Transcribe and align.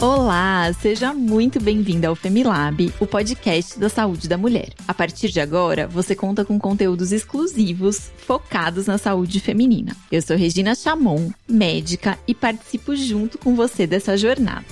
Olá, 0.00 0.72
seja 0.74 1.12
muito 1.12 1.60
bem-vinda 1.60 2.06
ao 2.06 2.14
Femilab, 2.14 2.94
o 3.00 3.06
podcast 3.06 3.76
da 3.80 3.88
saúde 3.88 4.28
da 4.28 4.38
mulher. 4.38 4.68
A 4.86 4.94
partir 4.94 5.28
de 5.28 5.40
agora, 5.40 5.88
você 5.88 6.14
conta 6.14 6.44
com 6.44 6.56
conteúdos 6.56 7.10
exclusivos 7.10 8.12
focados 8.16 8.86
na 8.86 8.96
saúde 8.96 9.40
feminina. 9.40 9.96
Eu 10.12 10.22
sou 10.22 10.36
Regina 10.36 10.76
Chamon, 10.76 11.32
médica, 11.48 12.16
e 12.28 12.34
participo 12.34 12.94
junto 12.94 13.38
com 13.38 13.56
você 13.56 13.88
dessa 13.88 14.16
jornada. 14.16 14.64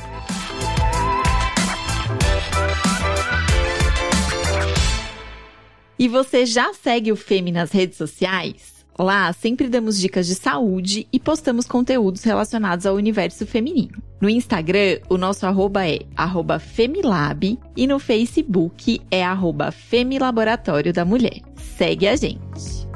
E 5.99 6.07
você 6.07 6.47
já 6.47 6.73
segue 6.73 7.11
o 7.11 7.17
Femi 7.17 7.51
nas 7.51 7.73
redes 7.73 7.99
sociais? 7.99 8.76
Lá 8.99 9.33
sempre 9.33 9.69
damos 9.69 9.99
dicas 9.99 10.27
de 10.27 10.35
saúde 10.35 11.07
e 11.13 11.21
postamos 11.21 11.67
conteúdos 11.67 12.23
relacionados 12.23 12.87
ao 12.87 12.95
universo 12.95 13.47
feminino. 13.47 14.03
No 14.21 14.29
Instagram, 14.31 15.01
o 15.11 15.19
nosso 15.19 15.47
arroba 15.47 15.87
é 15.87 16.01
arroba 16.17 16.59
Femilab 16.59 17.59
e 17.77 17.87
no 17.87 17.99
Facebook 17.99 19.01
é 19.11 19.23
arroba 19.23 19.71
Femilaboratório 19.71 20.93
da 20.93 21.05
Mulher. 21.05 21.43
Segue 21.77 22.09
a 22.09 22.17
gente! 22.17 22.87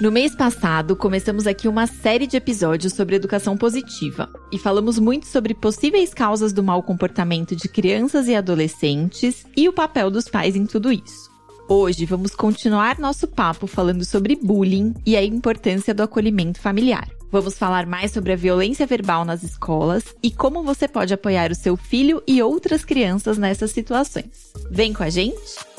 No 0.00 0.10
mês 0.10 0.34
passado, 0.34 0.96
começamos 0.96 1.46
aqui 1.46 1.68
uma 1.68 1.86
série 1.86 2.26
de 2.26 2.34
episódios 2.34 2.94
sobre 2.94 3.16
educação 3.16 3.54
positiva 3.54 4.30
e 4.50 4.58
falamos 4.58 4.98
muito 4.98 5.26
sobre 5.26 5.52
possíveis 5.52 6.14
causas 6.14 6.54
do 6.54 6.62
mau 6.62 6.82
comportamento 6.82 7.54
de 7.54 7.68
crianças 7.68 8.26
e 8.26 8.34
adolescentes 8.34 9.44
e 9.54 9.68
o 9.68 9.74
papel 9.74 10.10
dos 10.10 10.26
pais 10.26 10.56
em 10.56 10.64
tudo 10.64 10.90
isso. 10.90 11.30
Hoje 11.68 12.06
vamos 12.06 12.34
continuar 12.34 12.98
nosso 12.98 13.28
papo 13.28 13.66
falando 13.66 14.02
sobre 14.02 14.36
bullying 14.36 14.94
e 15.04 15.18
a 15.18 15.22
importância 15.22 15.92
do 15.92 16.02
acolhimento 16.02 16.62
familiar. 16.62 17.06
Vamos 17.30 17.58
falar 17.58 17.84
mais 17.84 18.10
sobre 18.10 18.32
a 18.32 18.36
violência 18.36 18.86
verbal 18.86 19.26
nas 19.26 19.42
escolas 19.42 20.14
e 20.22 20.30
como 20.30 20.62
você 20.62 20.88
pode 20.88 21.12
apoiar 21.12 21.52
o 21.52 21.54
seu 21.54 21.76
filho 21.76 22.22
e 22.26 22.42
outras 22.42 22.86
crianças 22.86 23.36
nessas 23.36 23.70
situações. 23.70 24.50
Vem 24.70 24.94
com 24.94 25.02
a 25.02 25.10
gente? 25.10 25.69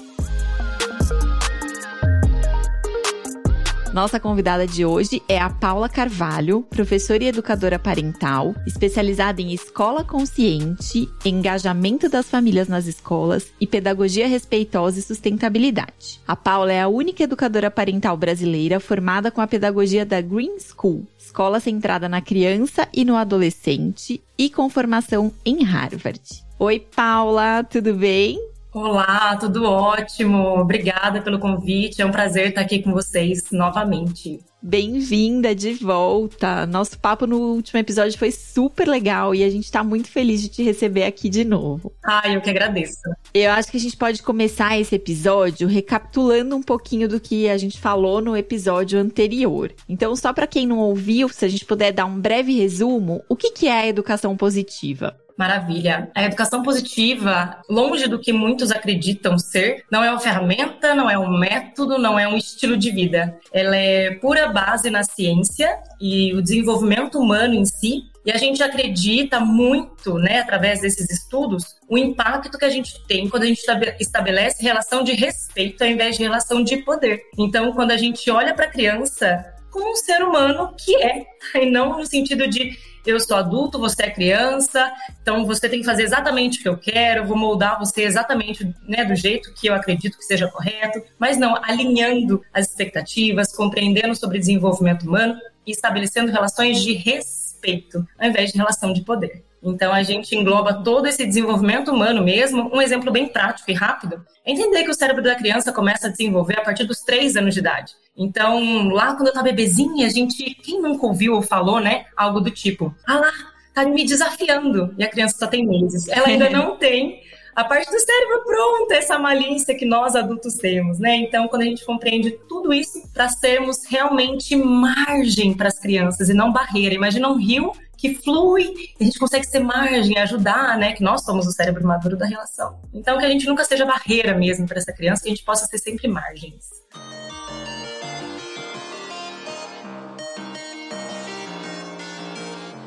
Nossa 3.93 4.21
convidada 4.21 4.65
de 4.65 4.85
hoje 4.85 5.21
é 5.27 5.37
a 5.37 5.49
Paula 5.49 5.89
Carvalho, 5.89 6.61
professora 6.69 7.25
e 7.25 7.27
educadora 7.27 7.77
parental, 7.77 8.55
especializada 8.65 9.41
em 9.41 9.51
escola 9.51 10.01
consciente, 10.01 11.09
engajamento 11.25 12.07
das 12.07 12.29
famílias 12.29 12.69
nas 12.69 12.85
escolas 12.85 13.51
e 13.59 13.67
pedagogia 13.67 14.29
respeitosa 14.29 14.97
e 14.97 15.01
sustentabilidade. 15.01 16.21
A 16.25 16.37
Paula 16.37 16.71
é 16.71 16.81
a 16.81 16.87
única 16.87 17.23
educadora 17.23 17.69
parental 17.69 18.15
brasileira 18.15 18.79
formada 18.79 19.29
com 19.29 19.41
a 19.41 19.47
pedagogia 19.47 20.05
da 20.05 20.21
Green 20.21 20.57
School, 20.57 21.05
escola 21.19 21.59
centrada 21.59 22.07
na 22.07 22.21
criança 22.21 22.87
e 22.93 23.03
no 23.03 23.17
adolescente 23.17 24.21
e 24.37 24.49
com 24.49 24.69
formação 24.69 25.33
em 25.43 25.65
Harvard. 25.65 26.21
Oi, 26.57 26.79
Paula, 26.79 27.61
tudo 27.65 27.93
bem? 27.93 28.50
Olá, 28.73 29.35
tudo 29.35 29.65
ótimo. 29.65 30.59
Obrigada 30.59 31.21
pelo 31.21 31.39
convite. 31.39 32.01
É 32.01 32.05
um 32.05 32.11
prazer 32.11 32.49
estar 32.49 32.61
aqui 32.61 32.81
com 32.81 32.93
vocês 32.93 33.51
novamente. 33.51 34.39
Bem-vinda 34.63 35.53
de 35.55 35.73
volta. 35.73 36.67
Nosso 36.67 36.97
papo 36.97 37.25
no 37.25 37.37
último 37.37 37.79
episódio 37.79 38.17
foi 38.17 38.31
super 38.31 38.87
legal 38.87 39.33
e 39.33 39.43
a 39.43 39.49
gente 39.49 39.65
está 39.65 39.83
muito 39.83 40.07
feliz 40.07 40.39
de 40.41 40.49
te 40.49 40.63
receber 40.63 41.03
aqui 41.03 41.29
de 41.29 41.43
novo. 41.43 41.91
Ah, 42.05 42.29
eu 42.29 42.39
que 42.39 42.49
agradeço. 42.49 43.01
Eu 43.33 43.51
acho 43.51 43.71
que 43.71 43.77
a 43.77 43.79
gente 43.79 43.97
pode 43.97 44.21
começar 44.21 44.79
esse 44.79 44.95
episódio 44.95 45.67
recapitulando 45.67 46.55
um 46.55 46.61
pouquinho 46.61 47.09
do 47.09 47.19
que 47.19 47.49
a 47.49 47.57
gente 47.57 47.79
falou 47.79 48.21
no 48.21 48.37
episódio 48.37 48.99
anterior. 48.99 49.73
Então, 49.89 50.15
só 50.15 50.31
para 50.31 50.47
quem 50.47 50.67
não 50.67 50.77
ouviu, 50.77 51.27
se 51.27 51.43
a 51.43 51.49
gente 51.49 51.65
puder 51.65 51.91
dar 51.91 52.05
um 52.05 52.19
breve 52.19 52.53
resumo, 52.53 53.23
o 53.27 53.35
que 53.35 53.67
é 53.67 53.81
a 53.81 53.87
educação 53.87 54.37
positiva? 54.37 55.17
Maravilha. 55.37 56.11
A 56.15 56.23
educação 56.23 56.63
positiva, 56.63 57.61
longe 57.69 58.07
do 58.07 58.19
que 58.19 58.31
muitos 58.31 58.71
acreditam 58.71 59.37
ser, 59.37 59.83
não 59.91 60.03
é 60.03 60.11
uma 60.11 60.19
ferramenta, 60.19 60.93
não 60.93 61.09
é 61.09 61.17
um 61.17 61.37
método, 61.37 61.97
não 61.97 62.19
é 62.19 62.27
um 62.27 62.37
estilo 62.37 62.77
de 62.77 62.91
vida. 62.91 63.39
Ela 63.51 63.75
é 63.75 64.11
pura 64.15 64.47
base 64.47 64.89
na 64.89 65.03
ciência 65.03 65.77
e 65.99 66.33
o 66.33 66.41
desenvolvimento 66.41 67.19
humano 67.19 67.53
em 67.53 67.65
si. 67.65 68.03
E 68.23 68.31
a 68.31 68.37
gente 68.37 68.61
acredita 68.61 69.39
muito, 69.39 70.19
né, 70.19 70.39
através 70.39 70.81
desses 70.81 71.09
estudos, 71.09 71.75
o 71.89 71.97
impacto 71.97 72.55
que 72.55 72.65
a 72.65 72.69
gente 72.69 73.03
tem 73.07 73.27
quando 73.27 73.43
a 73.43 73.47
gente 73.47 73.63
estabelece 73.99 74.61
relação 74.61 75.03
de 75.03 75.13
respeito 75.13 75.83
ao 75.83 75.89
invés 75.89 76.17
de 76.17 76.23
relação 76.23 76.63
de 76.63 76.77
poder. 76.77 77.19
Então, 77.37 77.73
quando 77.73 77.89
a 77.89 77.97
gente 77.97 78.29
olha 78.29 78.53
para 78.53 78.65
a 78.65 78.71
criança 78.71 79.43
como 79.71 79.91
um 79.91 79.95
ser 79.95 80.21
humano 80.21 80.75
que 80.77 80.95
é, 80.97 81.25
e 81.55 81.65
não 81.71 81.97
no 81.97 82.05
sentido 82.05 82.47
de 82.47 82.77
eu 83.05 83.19
sou 83.19 83.37
adulto, 83.37 83.79
você 83.79 84.03
é 84.03 84.09
criança, 84.11 84.91
então 85.21 85.45
você 85.45 85.67
tem 85.67 85.79
que 85.79 85.85
fazer 85.85 86.03
exatamente 86.03 86.59
o 86.59 86.61
que 86.61 86.69
eu 86.69 86.77
quero, 86.77 87.25
vou 87.25 87.37
moldar 87.37 87.79
você 87.79 88.03
exatamente 88.03 88.73
né, 88.87 89.03
do 89.05 89.15
jeito 89.15 89.53
que 89.53 89.67
eu 89.67 89.73
acredito 89.73 90.17
que 90.17 90.25
seja 90.25 90.47
correto, 90.47 91.01
mas 91.17 91.37
não, 91.37 91.55
alinhando 91.63 92.43
as 92.53 92.69
expectativas, 92.69 93.55
compreendendo 93.55 94.15
sobre 94.15 94.39
desenvolvimento 94.39 95.03
humano 95.03 95.39
e 95.65 95.71
estabelecendo 95.71 96.31
relações 96.31 96.81
de 96.81 96.93
respeito, 96.93 98.05
ao 98.19 98.27
invés 98.27 98.51
de 98.51 98.57
relação 98.57 98.93
de 98.93 99.01
poder. 99.01 99.43
Então 99.63 99.93
a 99.93 100.01
gente 100.01 100.35
engloba 100.35 100.83
todo 100.83 101.07
esse 101.07 101.25
desenvolvimento 101.25 101.91
humano 101.91 102.23
mesmo. 102.23 102.69
Um 102.73 102.81
exemplo 102.81 103.11
bem 103.11 103.27
prático 103.27 103.69
e 103.69 103.73
rápido 103.73 104.25
é 104.43 104.51
entender 104.51 104.83
que 104.83 104.89
o 104.89 104.93
cérebro 104.93 105.21
da 105.21 105.35
criança 105.35 105.71
começa 105.71 106.07
a 106.07 106.09
desenvolver 106.09 106.59
a 106.59 106.63
partir 106.63 106.83
dos 106.85 107.01
três 107.01 107.35
anos 107.35 107.53
de 107.53 107.59
idade. 107.59 107.93
Então, 108.17 108.89
lá 108.89 109.15
quando 109.15 109.27
eu 109.27 109.33
tava 109.33 109.45
bebezinha, 109.45 110.05
a 110.05 110.09
gente, 110.09 110.43
quem 110.55 110.81
nunca 110.81 111.05
ouviu 111.05 111.35
ou 111.35 111.41
falou, 111.41 111.79
né, 111.79 112.05
algo 112.15 112.39
do 112.39 112.51
tipo, 112.51 112.93
ah 113.07 113.17
lá, 113.17 113.31
tá 113.73 113.85
me 113.85 114.05
desafiando. 114.05 114.93
E 114.97 115.03
a 115.03 115.09
criança 115.09 115.37
só 115.37 115.47
tem 115.47 115.65
meses. 115.65 116.07
Ela 116.07 116.27
ainda 116.27 116.49
não 116.51 116.77
tem 116.77 117.21
a 117.55 117.63
parte 117.65 117.91
do 117.91 117.99
cérebro 117.99 118.43
pronta, 118.45 118.95
essa 118.95 119.19
malícia 119.19 119.75
que 119.75 119.85
nós 119.85 120.15
adultos 120.15 120.55
temos, 120.55 120.99
né? 120.99 121.17
Então, 121.17 121.47
quando 121.47 121.63
a 121.63 121.65
gente 121.65 121.85
compreende 121.85 122.31
tudo 122.47 122.73
isso 122.73 123.01
para 123.13 123.27
sermos 123.27 123.85
realmente 123.85 124.55
margem 124.55 125.53
para 125.53 125.67
as 125.67 125.77
crianças 125.77 126.29
e 126.29 126.33
não 126.33 126.51
barreira. 126.51 126.95
Imagina 126.95 127.29
um 127.29 127.35
rio 127.35 127.73
que 127.97 128.15
flui, 128.15 128.73
a 128.99 129.03
gente 129.03 129.19
consegue 129.19 129.45
ser 129.45 129.59
margem, 129.59 130.17
ajudar, 130.17 130.77
né? 130.77 130.93
Que 130.93 131.03
nós 131.03 131.23
somos 131.23 131.45
o 131.45 131.51
cérebro 131.51 131.85
maduro 131.85 132.17
da 132.17 132.25
relação. 132.25 132.79
Então, 132.93 133.19
que 133.19 133.25
a 133.25 133.29
gente 133.29 133.45
nunca 133.45 133.65
seja 133.65 133.85
barreira 133.85 134.33
mesmo 134.33 134.65
para 134.65 134.77
essa 134.77 134.93
criança, 134.93 135.21
que 135.21 135.29
a 135.29 135.31
gente 135.31 135.43
possa 135.43 135.65
ser 135.65 135.77
sempre 135.77 136.07
margens. 136.07 136.69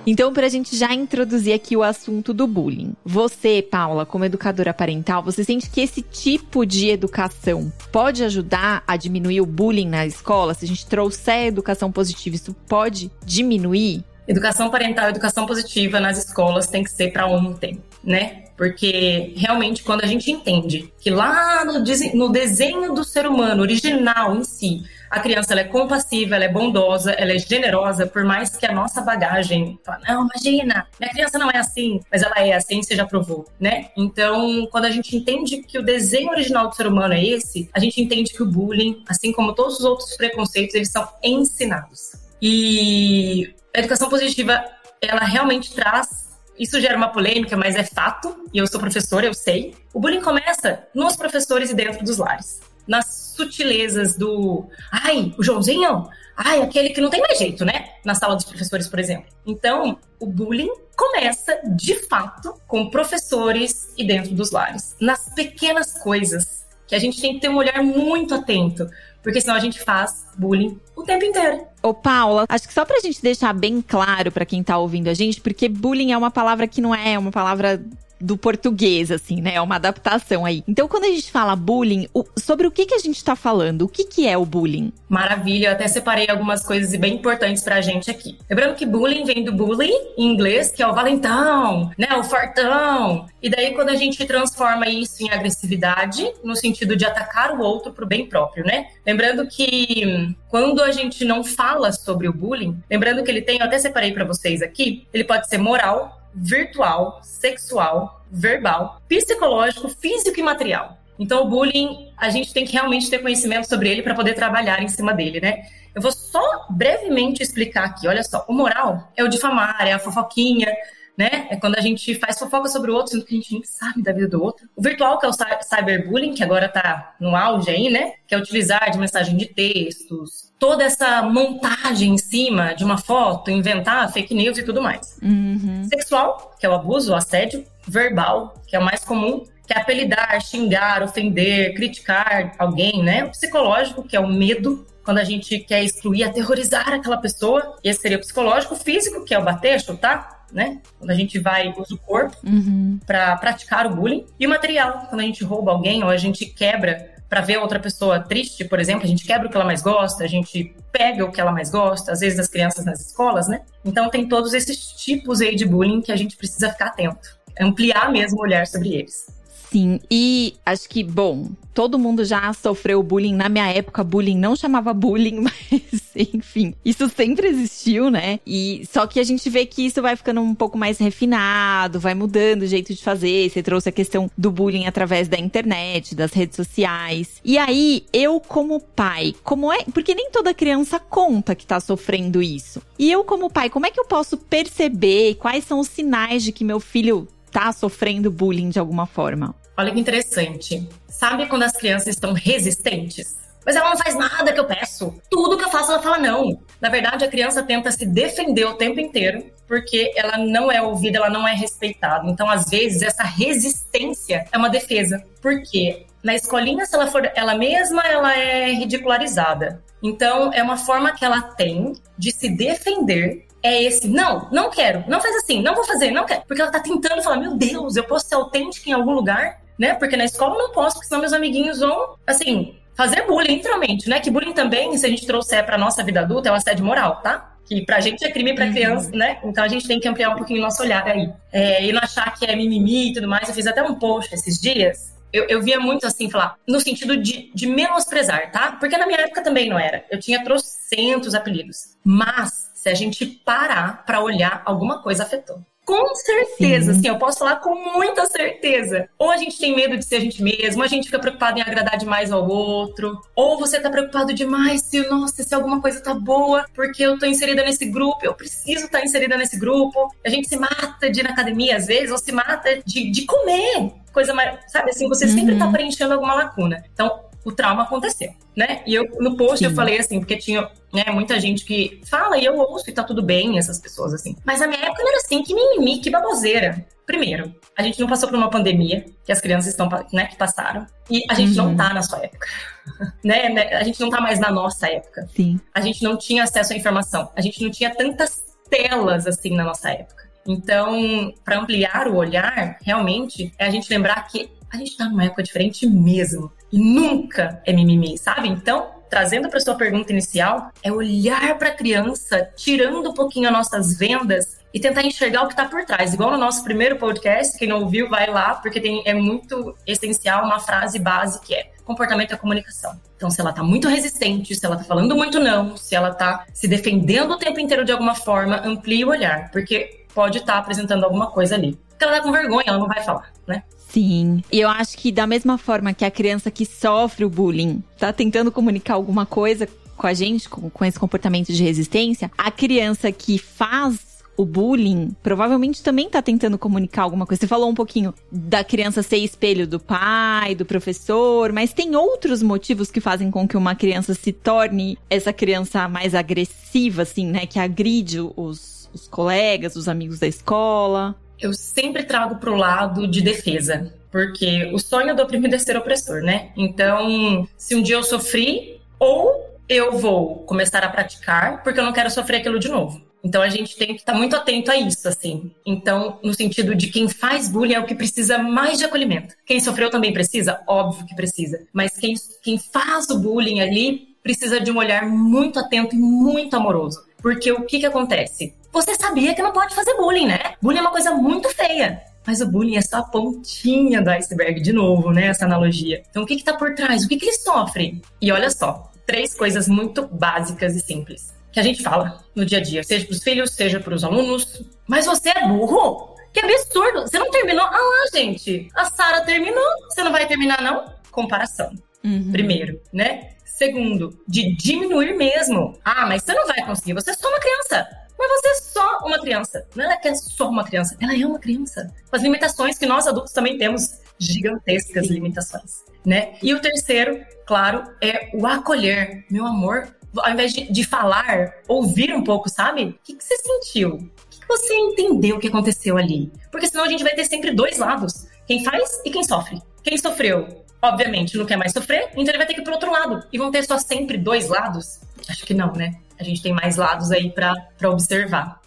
Então, 0.06 0.32
para 0.32 0.46
a 0.46 0.50
gente 0.50 0.76
já 0.76 0.92
introduzir 0.92 1.54
aqui 1.54 1.76
o 1.76 1.82
assunto 1.82 2.34
do 2.34 2.46
bullying. 2.46 2.92
Você, 3.04 3.62
Paula, 3.62 4.04
como 4.04 4.24
educadora 4.24 4.74
parental, 4.74 5.22
você 5.22 5.42
sente 5.42 5.70
que 5.70 5.80
esse 5.80 6.02
tipo 6.02 6.66
de 6.66 6.90
educação 6.90 7.72
pode 7.90 8.22
ajudar 8.22 8.82
a 8.86 8.96
diminuir 8.96 9.40
o 9.40 9.46
bullying 9.46 9.88
na 9.88 10.06
escola? 10.06 10.52
Se 10.52 10.66
a 10.66 10.68
gente 10.68 10.86
trouxer 10.86 11.46
educação 11.46 11.90
positiva, 11.90 12.36
isso 12.36 12.54
pode 12.68 13.10
diminuir? 13.24 14.04
Educação 14.28 14.70
parental, 14.70 15.08
educação 15.08 15.46
positiva 15.46 16.00
nas 16.00 16.18
escolas 16.18 16.66
tem 16.66 16.82
que 16.82 16.90
ser 16.90 17.10
para 17.12 17.26
ontem, 17.26 17.82
né? 18.02 18.43
Porque 18.56 19.32
realmente 19.36 19.82
quando 19.82 20.04
a 20.04 20.06
gente 20.06 20.30
entende 20.30 20.92
que 21.00 21.10
lá 21.10 21.64
no, 21.64 21.74
no 22.14 22.28
desenho 22.28 22.94
do 22.94 23.04
ser 23.04 23.26
humano 23.26 23.62
original 23.62 24.36
em 24.36 24.44
si, 24.44 24.82
a 25.10 25.20
criança 25.20 25.54
é 25.54 25.64
compassiva, 25.64 26.34
ela 26.34 26.44
é 26.44 26.48
bondosa, 26.48 27.12
ela 27.12 27.32
é 27.32 27.38
generosa, 27.38 28.06
por 28.06 28.24
mais 28.24 28.56
que 28.56 28.66
a 28.66 28.72
nossa 28.72 29.00
bagagem 29.00 29.78
fala, 29.84 30.00
não, 30.08 30.28
imagina, 30.28 30.88
minha 30.98 31.12
criança 31.12 31.38
não 31.38 31.50
é 31.50 31.58
assim, 31.58 32.00
mas 32.10 32.22
ela 32.22 32.36
é 32.38 32.52
assim, 32.52 32.82
você 32.82 32.96
já 32.96 33.06
provou, 33.06 33.46
né? 33.60 33.90
Então, 33.96 34.66
quando 34.72 34.86
a 34.86 34.90
gente 34.90 35.16
entende 35.16 35.62
que 35.62 35.78
o 35.78 35.84
desenho 35.84 36.30
original 36.30 36.68
do 36.68 36.74
ser 36.74 36.86
humano 36.86 37.14
é 37.14 37.24
esse, 37.24 37.70
a 37.72 37.78
gente 37.78 38.02
entende 38.02 38.32
que 38.32 38.42
o 38.42 38.46
bullying, 38.46 39.04
assim 39.08 39.32
como 39.32 39.54
todos 39.54 39.78
os 39.78 39.84
outros 39.84 40.16
preconceitos, 40.16 40.74
eles 40.74 40.90
são 40.90 41.08
ensinados. 41.22 42.12
E 42.42 43.54
a 43.74 43.78
educação 43.78 44.08
positiva, 44.08 44.64
ela 45.00 45.24
realmente 45.24 45.72
traz 45.72 46.23
isso 46.58 46.80
gera 46.80 46.96
uma 46.96 47.08
polêmica, 47.08 47.56
mas 47.56 47.74
é 47.76 47.84
fato, 47.84 48.48
e 48.52 48.58
eu 48.58 48.66
sou 48.66 48.80
professora, 48.80 49.26
eu 49.26 49.34
sei. 49.34 49.74
O 49.92 50.00
bullying 50.00 50.20
começa 50.20 50.86
nos 50.94 51.16
professores 51.16 51.70
e 51.70 51.74
dentro 51.74 52.04
dos 52.04 52.18
lares 52.18 52.60
nas 52.86 53.34
sutilezas 53.36 54.16
do. 54.16 54.66
Ai, 54.90 55.34
o 55.38 55.42
Joãozinho? 55.42 56.08
Ai, 56.36 56.62
aquele 56.62 56.90
que 56.90 57.00
não 57.00 57.10
tem 57.10 57.20
mais 57.20 57.38
jeito, 57.38 57.64
né? 57.64 57.90
Na 58.04 58.14
sala 58.14 58.34
dos 58.34 58.44
professores, 58.44 58.88
por 58.88 58.98
exemplo. 58.98 59.26
Então, 59.46 59.98
o 60.18 60.26
bullying 60.26 60.70
começa, 60.96 61.60
de 61.76 61.94
fato, 62.08 62.54
com 62.66 62.90
professores 62.90 63.92
e 63.96 64.04
dentro 64.04 64.34
dos 64.34 64.50
lares. 64.50 64.96
Nas 65.00 65.32
pequenas 65.32 66.02
coisas, 66.02 66.64
que 66.86 66.94
a 66.94 66.98
gente 66.98 67.20
tem 67.20 67.34
que 67.34 67.40
ter 67.40 67.48
um 67.48 67.56
olhar 67.56 67.82
muito 67.82 68.34
atento 68.34 68.88
porque 69.24 69.40
senão 69.40 69.56
a 69.56 69.58
gente 69.58 69.80
faz 69.80 70.26
bullying 70.36 70.78
o 70.94 71.02
tempo 71.02 71.24
inteiro. 71.24 71.66
Ô, 71.82 71.94
Paula, 71.94 72.44
acho 72.48 72.68
que 72.68 72.74
só 72.74 72.84
pra 72.84 73.00
gente 73.00 73.22
deixar 73.22 73.54
bem 73.54 73.80
claro 73.80 74.30
para 74.30 74.44
quem 74.44 74.62
tá 74.62 74.76
ouvindo 74.76 75.08
a 75.08 75.14
gente, 75.14 75.40
porque 75.40 75.68
bullying 75.68 76.12
é 76.12 76.18
uma 76.18 76.30
palavra 76.30 76.68
que 76.68 76.80
não 76.80 76.94
é 76.94 77.18
uma 77.18 77.32
palavra 77.32 77.82
do 78.20 78.36
português, 78.36 79.10
assim, 79.10 79.40
né? 79.40 79.54
É 79.54 79.60
uma 79.60 79.76
adaptação 79.76 80.44
aí. 80.44 80.62
Então, 80.66 80.88
quando 80.88 81.04
a 81.04 81.08
gente 81.08 81.30
fala 81.30 81.54
bullying, 81.56 82.08
o, 82.14 82.24
sobre 82.38 82.66
o 82.66 82.70
que, 82.70 82.86
que 82.86 82.94
a 82.94 82.98
gente 82.98 83.22
tá 83.22 83.36
falando? 83.36 83.82
O 83.82 83.88
que, 83.88 84.04
que 84.04 84.26
é 84.26 84.36
o 84.36 84.44
bullying? 84.44 84.92
Maravilha, 85.08 85.68
eu 85.68 85.72
até 85.72 85.86
separei 85.86 86.28
algumas 86.28 86.64
coisas 86.64 86.94
bem 86.98 87.14
importantes 87.14 87.62
pra 87.62 87.80
gente 87.80 88.10
aqui. 88.10 88.38
Lembrando 88.48 88.74
que 88.74 88.86
bullying 88.86 89.24
vem 89.24 89.44
do 89.44 89.52
bully, 89.52 89.92
em 90.16 90.32
inglês, 90.32 90.70
que 90.70 90.82
é 90.82 90.86
o 90.86 90.94
valentão, 90.94 91.90
né? 91.98 92.14
O 92.16 92.24
fortão. 92.24 93.26
E 93.42 93.48
daí, 93.48 93.74
quando 93.74 93.90
a 93.90 93.96
gente 93.96 94.24
transforma 94.24 94.88
isso 94.88 95.22
em 95.22 95.30
agressividade, 95.30 96.32
no 96.42 96.56
sentido 96.56 96.96
de 96.96 97.04
atacar 97.04 97.52
o 97.52 97.60
outro 97.60 97.92
pro 97.92 98.06
bem 98.06 98.26
próprio, 98.26 98.64
né? 98.64 98.86
Lembrando 99.06 99.46
que 99.46 100.34
quando 100.48 100.82
a 100.82 100.90
gente 100.90 101.24
não 101.24 101.44
fala 101.44 101.92
sobre 101.92 102.28
o 102.28 102.32
bullying, 102.32 102.76
lembrando 102.90 103.22
que 103.22 103.30
ele 103.30 103.42
tem, 103.42 103.58
eu 103.58 103.66
até 103.66 103.78
separei 103.78 104.12
para 104.12 104.24
vocês 104.24 104.62
aqui, 104.62 105.06
ele 105.12 105.24
pode 105.24 105.48
ser 105.48 105.58
moral, 105.58 106.23
virtual, 106.34 107.20
sexual, 107.22 108.24
verbal, 108.30 109.00
psicológico, 109.08 109.88
físico 109.88 110.38
e 110.38 110.42
material. 110.42 110.98
Então, 111.18 111.42
o 111.42 111.48
bullying, 111.48 112.12
a 112.16 112.28
gente 112.28 112.52
tem 112.52 112.64
que 112.64 112.72
realmente 112.72 113.08
ter 113.08 113.20
conhecimento 113.20 113.68
sobre 113.68 113.88
ele 113.88 114.02
para 114.02 114.14
poder 114.14 114.34
trabalhar 114.34 114.82
em 114.82 114.88
cima 114.88 115.14
dele, 115.14 115.40
né? 115.40 115.64
Eu 115.94 116.02
vou 116.02 116.10
só 116.10 116.66
brevemente 116.70 117.42
explicar 117.42 117.84
aqui. 117.84 118.08
Olha 118.08 118.24
só, 118.24 118.44
o 118.48 118.52
moral 118.52 119.12
é 119.16 119.22
o 119.22 119.28
difamar, 119.28 119.86
é 119.86 119.92
a 119.92 119.98
fofoquinha, 119.98 120.74
né? 121.16 121.46
É 121.50 121.56
quando 121.56 121.76
a 121.76 121.80
gente 121.80 122.14
faz 122.14 122.38
fofoca 122.38 122.68
sobre 122.68 122.90
o 122.90 122.94
outro, 122.94 123.12
sendo 123.12 123.24
que 123.24 123.34
a 123.34 123.38
gente 123.38 123.52
nem 123.52 123.62
sabe 123.64 124.02
da 124.02 124.12
vida 124.12 124.28
do 124.28 124.42
outro. 124.42 124.68
O 124.76 124.82
virtual, 124.82 125.18
que 125.18 125.26
é 125.26 125.28
o 125.28 125.32
cyberbullying, 125.32 126.34
que 126.34 126.42
agora 126.42 126.68
tá 126.68 127.14
no 127.20 127.34
auge 127.36 127.70
aí, 127.70 127.90
né? 127.90 128.14
Que 128.26 128.34
é 128.34 128.38
utilizar 128.38 128.90
de 128.90 128.98
mensagem 128.98 129.36
de 129.36 129.46
textos, 129.46 130.52
toda 130.58 130.84
essa 130.84 131.22
montagem 131.22 132.14
em 132.14 132.18
cima 132.18 132.74
de 132.74 132.84
uma 132.84 132.98
foto, 132.98 133.50
inventar 133.50 134.12
fake 134.12 134.34
news 134.34 134.58
e 134.58 134.62
tudo 134.62 134.82
mais. 134.82 135.18
Uhum. 135.22 135.86
Sexual, 135.88 136.54
que 136.58 136.66
é 136.66 136.68
o 136.68 136.74
abuso, 136.74 137.12
o 137.12 137.16
assédio. 137.16 137.64
Verbal, 137.86 138.54
que 138.66 138.74
é 138.74 138.78
o 138.78 138.82
mais 138.82 139.04
comum, 139.04 139.44
que 139.66 139.74
é 139.74 139.78
apelidar, 139.78 140.40
xingar, 140.40 141.02
ofender, 141.02 141.74
criticar 141.74 142.54
alguém, 142.58 143.02
né? 143.02 143.24
O 143.24 143.30
psicológico, 143.30 144.02
que 144.02 144.16
é 144.16 144.20
o 144.20 144.26
medo, 144.26 144.86
quando 145.04 145.18
a 145.18 145.24
gente 145.24 145.58
quer 145.58 145.84
excluir, 145.84 146.24
aterrorizar 146.24 146.88
aquela 146.94 147.18
pessoa. 147.18 147.76
Esse 147.84 148.00
seria 148.00 148.16
o 148.16 148.20
psicológico. 148.20 148.74
O 148.74 148.78
físico, 148.78 149.22
que 149.24 149.34
é 149.34 149.38
o 149.38 149.44
bater, 149.44 149.78
chutar, 149.80 150.43
né? 150.54 150.80
Quando 150.98 151.10
a 151.10 151.14
gente 151.14 151.38
vai 151.38 151.74
usa 151.76 151.94
o 151.94 151.98
corpo 151.98 152.36
uhum. 152.46 153.00
para 153.04 153.36
praticar 153.36 153.86
o 153.86 153.96
bullying. 153.96 154.24
E 154.38 154.46
o 154.46 154.50
material, 154.50 155.06
quando 155.10 155.20
a 155.20 155.24
gente 155.24 155.42
rouba 155.42 155.72
alguém 155.72 156.04
ou 156.04 156.08
a 156.08 156.16
gente 156.16 156.46
quebra 156.46 157.12
para 157.28 157.40
ver 157.40 157.58
outra 157.58 157.80
pessoa 157.80 158.20
triste, 158.20 158.64
por 158.64 158.78
exemplo, 158.78 159.04
a 159.04 159.08
gente 159.08 159.24
quebra 159.24 159.48
o 159.48 159.50
que 159.50 159.56
ela 159.56 159.64
mais 159.64 159.82
gosta, 159.82 160.22
a 160.22 160.28
gente 160.28 160.72
pega 160.92 161.24
o 161.24 161.32
que 161.32 161.40
ela 161.40 161.50
mais 161.50 161.68
gosta, 161.68 162.12
às 162.12 162.20
vezes 162.20 162.36
das 162.36 162.46
crianças 162.46 162.84
nas 162.84 163.00
escolas, 163.04 163.48
né? 163.48 163.62
Então 163.84 164.08
tem 164.08 164.28
todos 164.28 164.54
esses 164.54 164.92
tipos 164.92 165.40
aí 165.40 165.56
de 165.56 165.66
bullying 165.66 166.00
que 166.00 166.12
a 166.12 166.16
gente 166.16 166.36
precisa 166.36 166.70
ficar 166.70 166.86
atento, 166.86 167.36
ampliar 167.60 168.12
mesmo 168.12 168.38
o 168.38 168.42
olhar 168.42 168.66
sobre 168.68 168.94
eles. 168.94 169.26
Sim, 169.74 169.98
e 170.08 170.54
acho 170.64 170.88
que, 170.88 171.02
bom, 171.02 171.50
todo 171.74 171.98
mundo 171.98 172.24
já 172.24 172.52
sofreu 172.52 173.02
bullying. 173.02 173.34
Na 173.34 173.48
minha 173.48 173.68
época, 173.68 174.04
bullying 174.04 174.38
não 174.38 174.54
chamava 174.54 174.94
bullying, 174.94 175.40
mas 175.72 175.93
enfim, 176.34 176.74
isso 176.84 177.08
sempre 177.08 177.48
existiu, 177.48 178.10
né? 178.10 178.40
E 178.46 178.86
só 178.90 179.06
que 179.06 179.20
a 179.20 179.24
gente 179.24 179.48
vê 179.50 179.66
que 179.66 179.86
isso 179.86 180.00
vai 180.00 180.16
ficando 180.16 180.40
um 180.40 180.54
pouco 180.54 180.78
mais 180.78 180.98
refinado, 180.98 182.00
vai 182.00 182.14
mudando 182.14 182.62
o 182.62 182.66
jeito 182.66 182.94
de 182.94 183.02
fazer. 183.02 183.50
Você 183.50 183.62
trouxe 183.62 183.88
a 183.88 183.92
questão 183.92 184.30
do 184.36 184.50
bullying 184.50 184.86
através 184.86 185.28
da 185.28 185.38
internet, 185.38 186.14
das 186.14 186.32
redes 186.32 186.56
sociais. 186.56 187.40
E 187.44 187.58
aí, 187.58 188.04
eu 188.12 188.40
como 188.40 188.80
pai, 188.80 189.34
como 189.42 189.72
é, 189.72 189.84
porque 189.92 190.14
nem 190.14 190.30
toda 190.30 190.54
criança 190.54 190.98
conta 190.98 191.54
que 191.54 191.66
tá 191.66 191.80
sofrendo 191.80 192.42
isso. 192.42 192.80
E 192.98 193.10
eu 193.10 193.24
como 193.24 193.50
pai, 193.50 193.68
como 193.68 193.86
é 193.86 193.90
que 193.90 194.00
eu 194.00 194.06
posso 194.06 194.36
perceber 194.36 195.34
quais 195.34 195.64
são 195.64 195.80
os 195.80 195.88
sinais 195.88 196.42
de 196.42 196.52
que 196.52 196.64
meu 196.64 196.80
filho 196.80 197.26
tá 197.50 197.72
sofrendo 197.72 198.30
bullying 198.30 198.68
de 198.68 198.78
alguma 198.78 199.06
forma? 199.06 199.54
Olha 199.76 199.92
que 199.92 200.00
interessante. 200.00 200.88
Sabe 201.08 201.46
quando 201.46 201.62
as 201.62 201.72
crianças 201.72 202.08
estão 202.08 202.32
resistentes? 202.32 203.43
Mas 203.64 203.76
ela 203.76 203.90
não 203.90 203.96
faz 203.96 204.14
nada 204.14 204.52
que 204.52 204.60
eu 204.60 204.66
peço. 204.66 205.14
Tudo 205.30 205.56
que 205.56 205.64
eu 205.64 205.70
faço, 205.70 205.92
ela 205.92 206.02
fala 206.02 206.18
não. 206.18 206.58
Na 206.80 206.88
verdade, 206.88 207.24
a 207.24 207.28
criança 207.28 207.62
tenta 207.62 207.90
se 207.90 208.04
defender 208.06 208.64
o 208.66 208.74
tempo 208.74 209.00
inteiro, 209.00 209.44
porque 209.66 210.12
ela 210.16 210.38
não 210.38 210.70
é 210.70 210.82
ouvida, 210.82 211.18
ela 211.18 211.30
não 211.30 211.46
é 211.46 211.54
respeitada. 211.54 212.28
Então, 212.28 212.48
às 212.48 212.68
vezes, 212.68 213.02
essa 213.02 213.22
resistência 213.22 214.46
é 214.52 214.58
uma 214.58 214.68
defesa. 214.68 215.24
Por 215.40 215.62
quê? 215.62 216.06
Na 216.22 216.34
escolinha, 216.34 216.86
se 216.86 216.94
ela 216.94 217.06
for 217.06 217.30
ela 217.34 217.54
mesma, 217.54 218.02
ela 218.02 218.36
é 218.36 218.72
ridicularizada. 218.72 219.82
Então, 220.02 220.52
é 220.52 220.62
uma 220.62 220.76
forma 220.76 221.12
que 221.12 221.24
ela 221.24 221.40
tem 221.40 221.92
de 222.18 222.30
se 222.32 222.48
defender 222.48 223.46
é 223.62 223.82
esse. 223.82 224.06
Não, 224.06 224.46
não 224.52 224.68
quero, 224.68 225.04
não 225.08 225.22
faz 225.22 225.36
assim, 225.36 225.62
não 225.62 225.74
vou 225.74 225.84
fazer, 225.84 226.10
não 226.10 226.26
quero. 226.26 226.42
Porque 226.46 226.60
ela 226.60 226.70
tá 226.70 226.80
tentando 226.80 227.22
falar, 227.22 227.38
meu 227.38 227.56
Deus, 227.56 227.96
eu 227.96 228.04
posso 228.04 228.28
ser 228.28 228.34
autêntica 228.34 228.90
em 228.90 228.92
algum 228.92 229.12
lugar? 229.12 229.64
né? 229.78 229.94
Porque 229.94 230.16
na 230.16 230.24
escola 230.24 230.54
eu 230.54 230.58
não 230.58 230.72
posso, 230.72 230.96
porque 230.96 231.08
senão 231.08 231.20
meus 231.20 231.32
amiguinhos 231.32 231.80
vão, 231.80 232.16
assim, 232.26 232.76
fazer 232.96 233.26
bullying, 233.26 233.56
literalmente, 233.56 234.08
né? 234.08 234.20
Que 234.20 234.30
bullying 234.30 234.52
também, 234.52 234.96
se 234.96 235.04
a 235.04 235.08
gente 235.08 235.26
trouxer 235.26 235.64
pra 235.64 235.76
nossa 235.76 236.02
vida 236.02 236.20
adulta, 236.20 236.48
é 236.48 236.52
um 236.52 236.54
assédio 236.54 236.84
moral, 236.84 237.16
tá? 237.16 237.56
Que 237.66 237.84
pra 237.84 238.00
gente 238.00 238.24
é 238.24 238.30
crime 238.30 238.54
pra 238.54 238.66
uhum. 238.66 238.72
criança, 238.72 239.10
né? 239.12 239.38
Então 239.44 239.64
a 239.64 239.68
gente 239.68 239.88
tem 239.88 239.98
que 239.98 240.06
ampliar 240.06 240.30
um 240.30 240.36
pouquinho 240.36 240.60
o 240.60 240.62
nosso 240.62 240.82
olhar 240.82 241.06
aí. 241.06 241.30
É, 241.52 241.84
e 241.84 241.92
não 241.92 242.00
achar 242.00 242.34
que 242.34 242.44
é 242.44 242.54
mimimi 242.54 243.10
e 243.10 243.12
tudo 243.14 243.26
mais. 243.26 243.48
Eu 243.48 243.54
fiz 243.54 243.66
até 243.66 243.82
um 243.82 243.94
post 243.94 244.34
esses 244.34 244.60
dias. 244.60 245.14
Eu, 245.32 245.46
eu 245.48 245.62
via 245.62 245.80
muito 245.80 246.06
assim, 246.06 246.30
falar, 246.30 246.56
no 246.68 246.78
sentido 246.78 247.16
de, 247.16 247.50
de 247.52 247.66
menosprezar, 247.66 248.52
tá? 248.52 248.72
Porque 248.78 248.96
na 248.96 249.06
minha 249.06 249.20
época 249.20 249.42
também 249.42 249.68
não 249.68 249.78
era. 249.78 250.04
Eu 250.08 250.20
tinha 250.20 250.44
trocentos 250.44 251.34
apelidos. 251.34 251.96
Mas, 252.04 252.70
se 252.74 252.88
a 252.88 252.94
gente 252.94 253.26
parar 253.26 254.04
pra 254.04 254.20
olhar, 254.20 254.62
alguma 254.64 255.02
coisa 255.02 255.24
afetou. 255.24 255.60
Com 255.84 256.14
certeza, 256.14 256.92
Sim. 256.92 256.98
assim, 256.98 257.08
eu 257.08 257.18
posso 257.18 257.38
falar 257.38 257.56
com 257.56 257.74
muita 257.74 258.24
certeza. 258.26 259.08
Ou 259.18 259.30
a 259.30 259.36
gente 259.36 259.58
tem 259.58 259.76
medo 259.76 259.98
de 259.98 260.04
ser 260.04 260.16
a 260.16 260.20
gente 260.20 260.42
mesmo, 260.42 260.82
a 260.82 260.86
gente 260.86 261.06
fica 261.06 261.18
preocupado 261.18 261.58
em 261.58 261.62
agradar 261.62 261.98
demais 261.98 262.32
ao 262.32 262.48
outro, 262.48 263.20
ou 263.36 263.58
você 263.58 263.78
tá 263.78 263.90
preocupado 263.90 264.32
demais 264.32 264.82
se, 264.82 265.06
nossa, 265.08 265.42
se 265.42 265.54
alguma 265.54 265.82
coisa 265.82 266.00
tá 266.00 266.14
boa, 266.14 266.64
porque 266.74 267.02
eu 267.02 267.18
tô 267.18 267.26
inserida 267.26 267.62
nesse 267.62 267.84
grupo, 267.84 268.20
eu 268.22 268.34
preciso 268.34 268.86
estar 268.86 269.00
tá 269.00 269.04
inserida 269.04 269.36
nesse 269.36 269.58
grupo. 269.58 270.08
A 270.24 270.30
gente 270.30 270.48
se 270.48 270.56
mata 270.56 271.10
de 271.10 271.20
ir 271.20 271.22
na 271.22 271.30
academia 271.30 271.76
às 271.76 271.86
vezes, 271.86 272.10
ou 272.10 272.18
se 272.18 272.32
mata 272.32 272.82
de, 272.84 273.10
de 273.10 273.26
comer. 273.26 273.92
Coisa 274.12 274.32
mais, 274.32 274.58
sabe 274.68 274.90
assim, 274.90 275.06
você 275.08 275.26
uhum. 275.26 275.32
sempre 275.32 275.58
tá 275.58 275.68
preenchendo 275.68 276.14
alguma 276.14 276.34
lacuna. 276.34 276.82
Então, 276.92 277.20
o 277.44 277.52
trauma 277.52 277.82
aconteceu, 277.82 278.32
né? 278.56 278.82
E 278.86 278.94
eu, 278.94 279.04
no 279.20 279.36
post 279.36 279.58
Sim. 279.58 279.66
eu 279.66 279.74
falei 279.74 279.98
assim, 279.98 280.18
porque 280.18 280.36
tinha 280.36 280.68
né, 280.92 281.04
muita 281.12 281.38
gente 281.38 281.64
que 281.64 282.00
fala 282.08 282.38
e 282.38 282.44
eu 282.44 282.56
ouço 282.56 282.88
e 282.88 282.92
tá 282.92 283.04
tudo 283.04 283.22
bem, 283.22 283.58
essas 283.58 283.78
pessoas 283.78 284.14
assim. 284.14 284.34
Mas 284.44 284.62
a 284.62 284.66
minha 284.66 284.80
época 284.80 285.02
não 285.02 285.10
era 285.10 285.18
assim, 285.18 285.42
que 285.42 285.54
mimimi, 285.54 286.00
que 286.00 286.10
baboseira. 286.10 286.86
Primeiro, 287.04 287.54
a 287.76 287.82
gente 287.82 288.00
não 288.00 288.08
passou 288.08 288.28
por 288.28 288.36
uma 288.36 288.48
pandemia, 288.48 289.04
que 289.24 289.30
as 289.30 289.40
crianças 289.40 289.72
estão, 289.72 289.88
né, 290.12 290.26
que 290.26 290.36
passaram. 290.36 290.86
E 291.10 291.22
a 291.28 291.34
gente 291.34 291.58
uhum. 291.58 291.68
não 291.68 291.76
tá 291.76 291.92
na 291.92 292.02
sua 292.02 292.24
época. 292.24 292.46
né, 293.22 293.50
né? 293.50 293.74
A 293.74 293.84
gente 293.84 294.00
não 294.00 294.08
tá 294.08 294.20
mais 294.20 294.40
na 294.40 294.50
nossa 294.50 294.88
época. 294.88 295.28
Sim. 295.36 295.60
A 295.74 295.82
gente 295.82 296.02
não 296.02 296.16
tinha 296.16 296.44
acesso 296.44 296.72
à 296.72 296.76
informação. 296.76 297.30
A 297.36 297.42
gente 297.42 297.62
não 297.62 297.70
tinha 297.70 297.94
tantas 297.94 298.42
telas 298.70 299.26
assim 299.26 299.54
na 299.54 299.64
nossa 299.64 299.90
época. 299.90 300.24
Então, 300.46 301.32
para 301.44 301.58
ampliar 301.58 302.08
o 302.08 302.16
olhar, 302.16 302.78
realmente, 302.82 303.52
é 303.58 303.66
a 303.66 303.70
gente 303.70 303.88
lembrar 303.90 304.26
que 304.28 304.50
a 304.74 304.78
gente 304.78 304.96
tá 304.96 305.08
numa 305.08 305.24
época 305.24 305.42
diferente 305.42 305.86
mesmo. 305.86 306.52
E 306.72 306.78
nunca 306.78 307.62
é 307.64 307.72
mimimi, 307.72 308.18
sabe? 308.18 308.48
Então, 308.48 308.90
trazendo 309.08 309.48
para 309.48 309.60
sua 309.60 309.74
pergunta 309.74 310.12
inicial, 310.12 310.70
é 310.82 310.92
olhar 310.92 311.56
para 311.56 311.68
a 311.68 311.74
criança, 311.74 312.50
tirando 312.56 313.10
um 313.10 313.14
pouquinho 313.14 313.46
as 313.46 313.52
nossas 313.52 313.96
vendas 313.96 314.58
e 314.72 314.80
tentar 314.80 315.02
enxergar 315.02 315.42
o 315.42 315.46
que 315.46 315.52
está 315.52 315.66
por 315.66 315.84
trás. 315.84 316.14
Igual 316.14 316.32
no 316.32 316.38
nosso 316.38 316.64
primeiro 316.64 316.96
podcast, 316.96 317.56
quem 317.56 317.68
não 317.68 317.82
ouviu, 317.82 318.08
vai 318.08 318.28
lá, 318.28 318.56
porque 318.56 318.80
tem, 318.80 319.02
é 319.06 319.14
muito 319.14 319.76
essencial 319.86 320.44
uma 320.44 320.58
frase 320.58 320.98
base 320.98 321.40
que 321.40 321.54
é 321.54 321.70
comportamento 321.84 322.32
é 322.32 322.36
comunicação. 322.36 322.98
Então, 323.16 323.30
se 323.30 323.40
ela 323.40 323.50
está 323.50 323.62
muito 323.62 323.88
resistente, 323.88 324.54
se 324.54 324.66
ela 324.66 324.74
está 324.74 324.86
falando 324.86 325.14
muito 325.14 325.38
não, 325.38 325.76
se 325.76 325.94
ela 325.94 326.08
está 326.08 326.46
se 326.52 326.66
defendendo 326.66 327.32
o 327.32 327.38
tempo 327.38 327.60
inteiro 327.60 327.84
de 327.84 327.92
alguma 327.92 328.14
forma, 328.14 328.60
amplie 328.64 329.04
o 329.04 329.10
olhar, 329.10 329.50
porque 329.50 330.06
pode 330.14 330.38
estar 330.38 330.54
tá 330.54 330.58
apresentando 330.58 331.04
alguma 331.04 331.30
coisa 331.30 331.54
ali. 331.54 331.78
Porque 331.90 332.04
ela 332.04 332.14
está 332.14 332.24
com 332.24 332.32
vergonha, 332.32 332.64
ela 332.66 332.78
não 332.78 332.88
vai 332.88 333.02
falar, 333.02 333.32
né? 333.46 333.62
Sim. 333.94 334.42
E 334.50 334.58
eu 334.58 334.68
acho 334.68 334.98
que 334.98 335.12
da 335.12 335.24
mesma 335.24 335.56
forma 335.56 335.94
que 335.94 336.04
a 336.04 336.10
criança 336.10 336.50
que 336.50 336.66
sofre 336.66 337.24
o 337.24 337.30
bullying 337.30 337.80
tá 337.96 338.12
tentando 338.12 338.50
comunicar 338.50 338.94
alguma 338.94 339.24
coisa 339.24 339.68
com 339.96 340.08
a 340.08 340.12
gente, 340.12 340.48
com, 340.48 340.68
com 340.68 340.84
esse 340.84 340.98
comportamento 340.98 341.52
de 341.52 341.62
resistência, 341.62 342.28
a 342.36 342.50
criança 342.50 343.12
que 343.12 343.38
faz 343.38 344.14
o 344.36 344.44
bullying 344.44 345.14
provavelmente 345.22 345.80
também 345.80 346.10
tá 346.10 346.20
tentando 346.20 346.58
comunicar 346.58 347.02
alguma 347.02 347.24
coisa. 347.24 347.38
Você 347.38 347.46
falou 347.46 347.70
um 347.70 347.74
pouquinho 347.74 348.12
da 348.32 348.64
criança 348.64 349.00
ser 349.00 349.18
espelho 349.18 349.64
do 349.64 349.78
pai, 349.78 350.56
do 350.56 350.64
professor, 350.64 351.52
mas 351.52 351.72
tem 351.72 351.94
outros 351.94 352.42
motivos 352.42 352.90
que 352.90 353.00
fazem 353.00 353.30
com 353.30 353.46
que 353.46 353.56
uma 353.56 353.76
criança 353.76 354.12
se 354.12 354.32
torne 354.32 354.98
essa 355.08 355.32
criança 355.32 355.86
mais 355.88 356.16
agressiva, 356.16 357.02
assim, 357.02 357.28
né? 357.28 357.46
Que 357.46 357.60
agride 357.60 358.18
os, 358.20 358.90
os 358.92 359.06
colegas, 359.06 359.76
os 359.76 359.86
amigos 359.86 360.18
da 360.18 360.26
escola 360.26 361.14
eu 361.40 361.52
sempre 361.52 362.04
trago 362.04 362.36
para 362.36 362.50
o 362.50 362.56
lado 362.56 363.06
de 363.06 363.20
defesa, 363.20 363.92
porque 364.10 364.70
o 364.72 364.78
sonho 364.78 365.14
do 365.14 365.22
oprimido 365.22 365.54
é 365.54 365.58
ser 365.58 365.76
opressor, 365.76 366.22
né? 366.22 366.50
Então, 366.56 367.48
se 367.56 367.74
um 367.74 367.82
dia 367.82 367.96
eu 367.96 368.02
sofri, 368.02 368.80
ou 368.98 369.58
eu 369.68 369.98
vou 369.98 370.36
começar 370.40 370.84
a 370.84 370.88
praticar, 370.88 371.62
porque 371.62 371.80
eu 371.80 371.84
não 371.84 371.92
quero 371.92 372.10
sofrer 372.10 372.38
aquilo 372.38 372.58
de 372.58 372.68
novo. 372.68 373.02
Então 373.24 373.40
a 373.40 373.48
gente 373.48 373.74
tem 373.76 373.88
que 373.88 374.00
estar 374.00 374.12
tá 374.12 374.18
muito 374.18 374.36
atento 374.36 374.70
a 374.70 374.76
isso, 374.76 375.08
assim. 375.08 375.50
Então, 375.64 376.18
no 376.22 376.34
sentido 376.34 376.74
de 376.74 376.88
quem 376.88 377.08
faz 377.08 377.48
bullying 377.48 377.74
é 377.74 377.80
o 377.80 377.86
que 377.86 377.94
precisa 377.94 378.36
mais 378.36 378.78
de 378.78 378.84
acolhimento. 378.84 379.34
Quem 379.46 379.58
sofreu 379.60 379.90
também 379.90 380.12
precisa? 380.12 380.60
Óbvio 380.66 381.06
que 381.06 381.16
precisa. 381.16 381.66
Mas 381.72 381.96
quem, 381.96 382.14
quem 382.42 382.58
faz 382.58 383.08
o 383.08 383.18
bullying 383.18 383.60
ali 383.60 384.14
precisa 384.22 384.60
de 384.60 384.70
um 384.70 384.76
olhar 384.76 385.06
muito 385.06 385.58
atento 385.58 385.94
e 385.94 385.98
muito 385.98 386.54
amoroso. 386.54 387.02
Porque 387.24 387.50
o 387.50 387.62
que 387.62 387.80
que 387.80 387.86
acontece? 387.86 388.54
Você 388.70 388.94
sabia 388.96 389.34
que 389.34 389.40
não 389.40 389.50
pode 389.50 389.74
fazer 389.74 389.94
bullying, 389.94 390.26
né? 390.26 390.56
Bullying 390.60 390.80
é 390.80 390.82
uma 390.82 390.90
coisa 390.90 391.10
muito 391.12 391.48
feia. 391.48 392.02
Mas 392.26 392.42
o 392.42 392.46
bullying 392.46 392.76
é 392.76 392.82
só 392.82 392.98
a 392.98 393.02
pontinha 393.02 394.02
do 394.02 394.10
iceberg, 394.10 394.60
de 394.60 394.74
novo, 394.74 395.10
né? 395.10 395.28
Essa 395.28 395.46
analogia. 395.46 396.02
Então, 396.10 396.22
o 396.22 396.26
que 396.26 396.36
que 396.36 396.44
tá 396.44 396.52
por 396.52 396.74
trás? 396.74 397.02
O 397.02 397.08
que 397.08 397.16
que 397.16 397.24
eles 397.24 397.42
sofrem? 397.42 398.02
E 398.20 398.30
olha 398.30 398.50
só, 398.50 398.92
três 399.06 399.32
coisas 399.32 399.66
muito 399.66 400.06
básicas 400.06 400.76
e 400.76 400.80
simples 400.80 401.32
que 401.50 401.60
a 401.60 401.62
gente 401.62 401.82
fala 401.82 402.22
no 402.34 402.44
dia 402.44 402.58
a 402.58 402.60
dia, 402.60 402.84
seja 402.84 403.06
para 403.06 403.14
os 403.14 403.22
filhos, 403.22 403.52
seja 403.52 403.80
para 403.80 403.94
os 403.94 404.04
alunos. 404.04 404.62
Mas 404.86 405.06
você 405.06 405.30
é 405.30 405.48
burro? 405.48 406.14
Que 406.30 406.40
absurdo! 406.40 407.02
Você 407.02 407.18
não 407.18 407.30
terminou? 407.30 407.64
Ah 407.64 407.70
lá, 407.70 408.06
gente, 408.12 408.68
a 408.74 408.84
Sara 408.84 409.22
terminou. 409.22 409.64
Você 409.88 410.02
não 410.02 410.12
vai 410.12 410.26
terminar, 410.26 410.60
não? 410.60 410.92
Comparação. 411.10 411.72
Uhum. 412.04 412.32
Primeiro, 412.32 412.82
né? 412.92 413.30
Segundo, 413.44 414.18
de 414.26 414.54
diminuir 414.56 415.16
mesmo. 415.16 415.78
Ah, 415.84 416.06
mas 416.06 416.22
você 416.22 416.34
não 416.34 416.46
vai 416.46 416.64
conseguir, 416.64 416.94
você 416.94 417.10
é 417.10 417.14
só 417.14 417.28
uma 417.28 417.40
criança. 417.40 417.86
Mas 418.18 418.28
você 418.28 418.48
é 418.48 418.54
só 418.54 418.98
uma 419.04 419.20
criança. 419.20 419.66
Não 419.74 419.90
é 419.90 419.96
que 419.96 420.08
é 420.08 420.14
só 420.14 420.48
uma 420.48 420.64
criança, 420.64 420.96
ela 421.00 421.14
é 421.14 421.26
uma 421.26 421.38
criança. 421.38 421.92
Com 422.08 422.16
as 422.16 422.22
limitações 422.22 422.78
que 422.78 422.86
nós 422.86 423.06
adultos 423.06 423.32
também 423.32 423.58
temos, 423.58 424.00
gigantescas 424.18 425.08
limitações, 425.08 425.84
né? 426.04 426.34
E 426.42 426.54
o 426.54 426.60
terceiro, 426.60 427.24
claro, 427.46 427.84
é 428.00 428.30
o 428.34 428.46
acolher. 428.46 429.24
Meu 429.30 429.44
amor, 429.46 429.94
ao 430.16 430.30
invés 430.30 430.52
de, 430.52 430.70
de 430.70 430.84
falar, 430.84 431.54
ouvir 431.68 432.14
um 432.14 432.22
pouco, 432.22 432.48
sabe? 432.48 432.84
O 432.84 432.98
que, 433.04 433.16
que 433.16 433.24
você 433.24 433.36
sentiu? 433.36 433.94
O 433.94 434.28
que, 434.30 434.40
que 434.40 434.48
você 434.48 434.74
entendeu 434.74 435.38
que 435.38 435.48
aconteceu 435.48 435.96
ali? 435.96 436.30
Porque 436.50 436.68
senão 436.68 436.84
a 436.84 436.88
gente 436.88 437.02
vai 437.02 437.14
ter 437.14 437.24
sempre 437.24 437.52
dois 437.52 437.78
lados: 437.78 438.26
quem 438.46 438.62
faz 438.64 439.00
e 439.04 439.10
quem 439.10 439.24
sofre. 439.24 439.60
Quem 439.82 439.98
sofreu, 439.98 440.63
obviamente, 440.84 441.36
não 441.36 441.46
quer 441.46 441.56
mais 441.56 441.72
sofrer, 441.72 442.08
então 442.12 442.28
ele 442.28 442.38
vai 442.38 442.46
ter 442.46 442.54
que 442.54 442.60
ir 442.60 442.64
pro 442.64 442.74
outro 442.74 442.90
lado. 442.90 443.24
E 443.32 443.38
vão 443.38 443.50
ter 443.50 443.64
só 443.64 443.78
sempre 443.78 444.18
dois 444.18 444.48
lados? 444.48 445.00
Acho 445.28 445.44
que 445.44 445.54
não, 445.54 445.72
né? 445.72 445.94
A 446.18 446.22
gente 446.22 446.42
tem 446.42 446.52
mais 446.52 446.76
lados 446.76 447.10
aí 447.10 447.30
para 447.30 447.90
observar. 447.90 448.60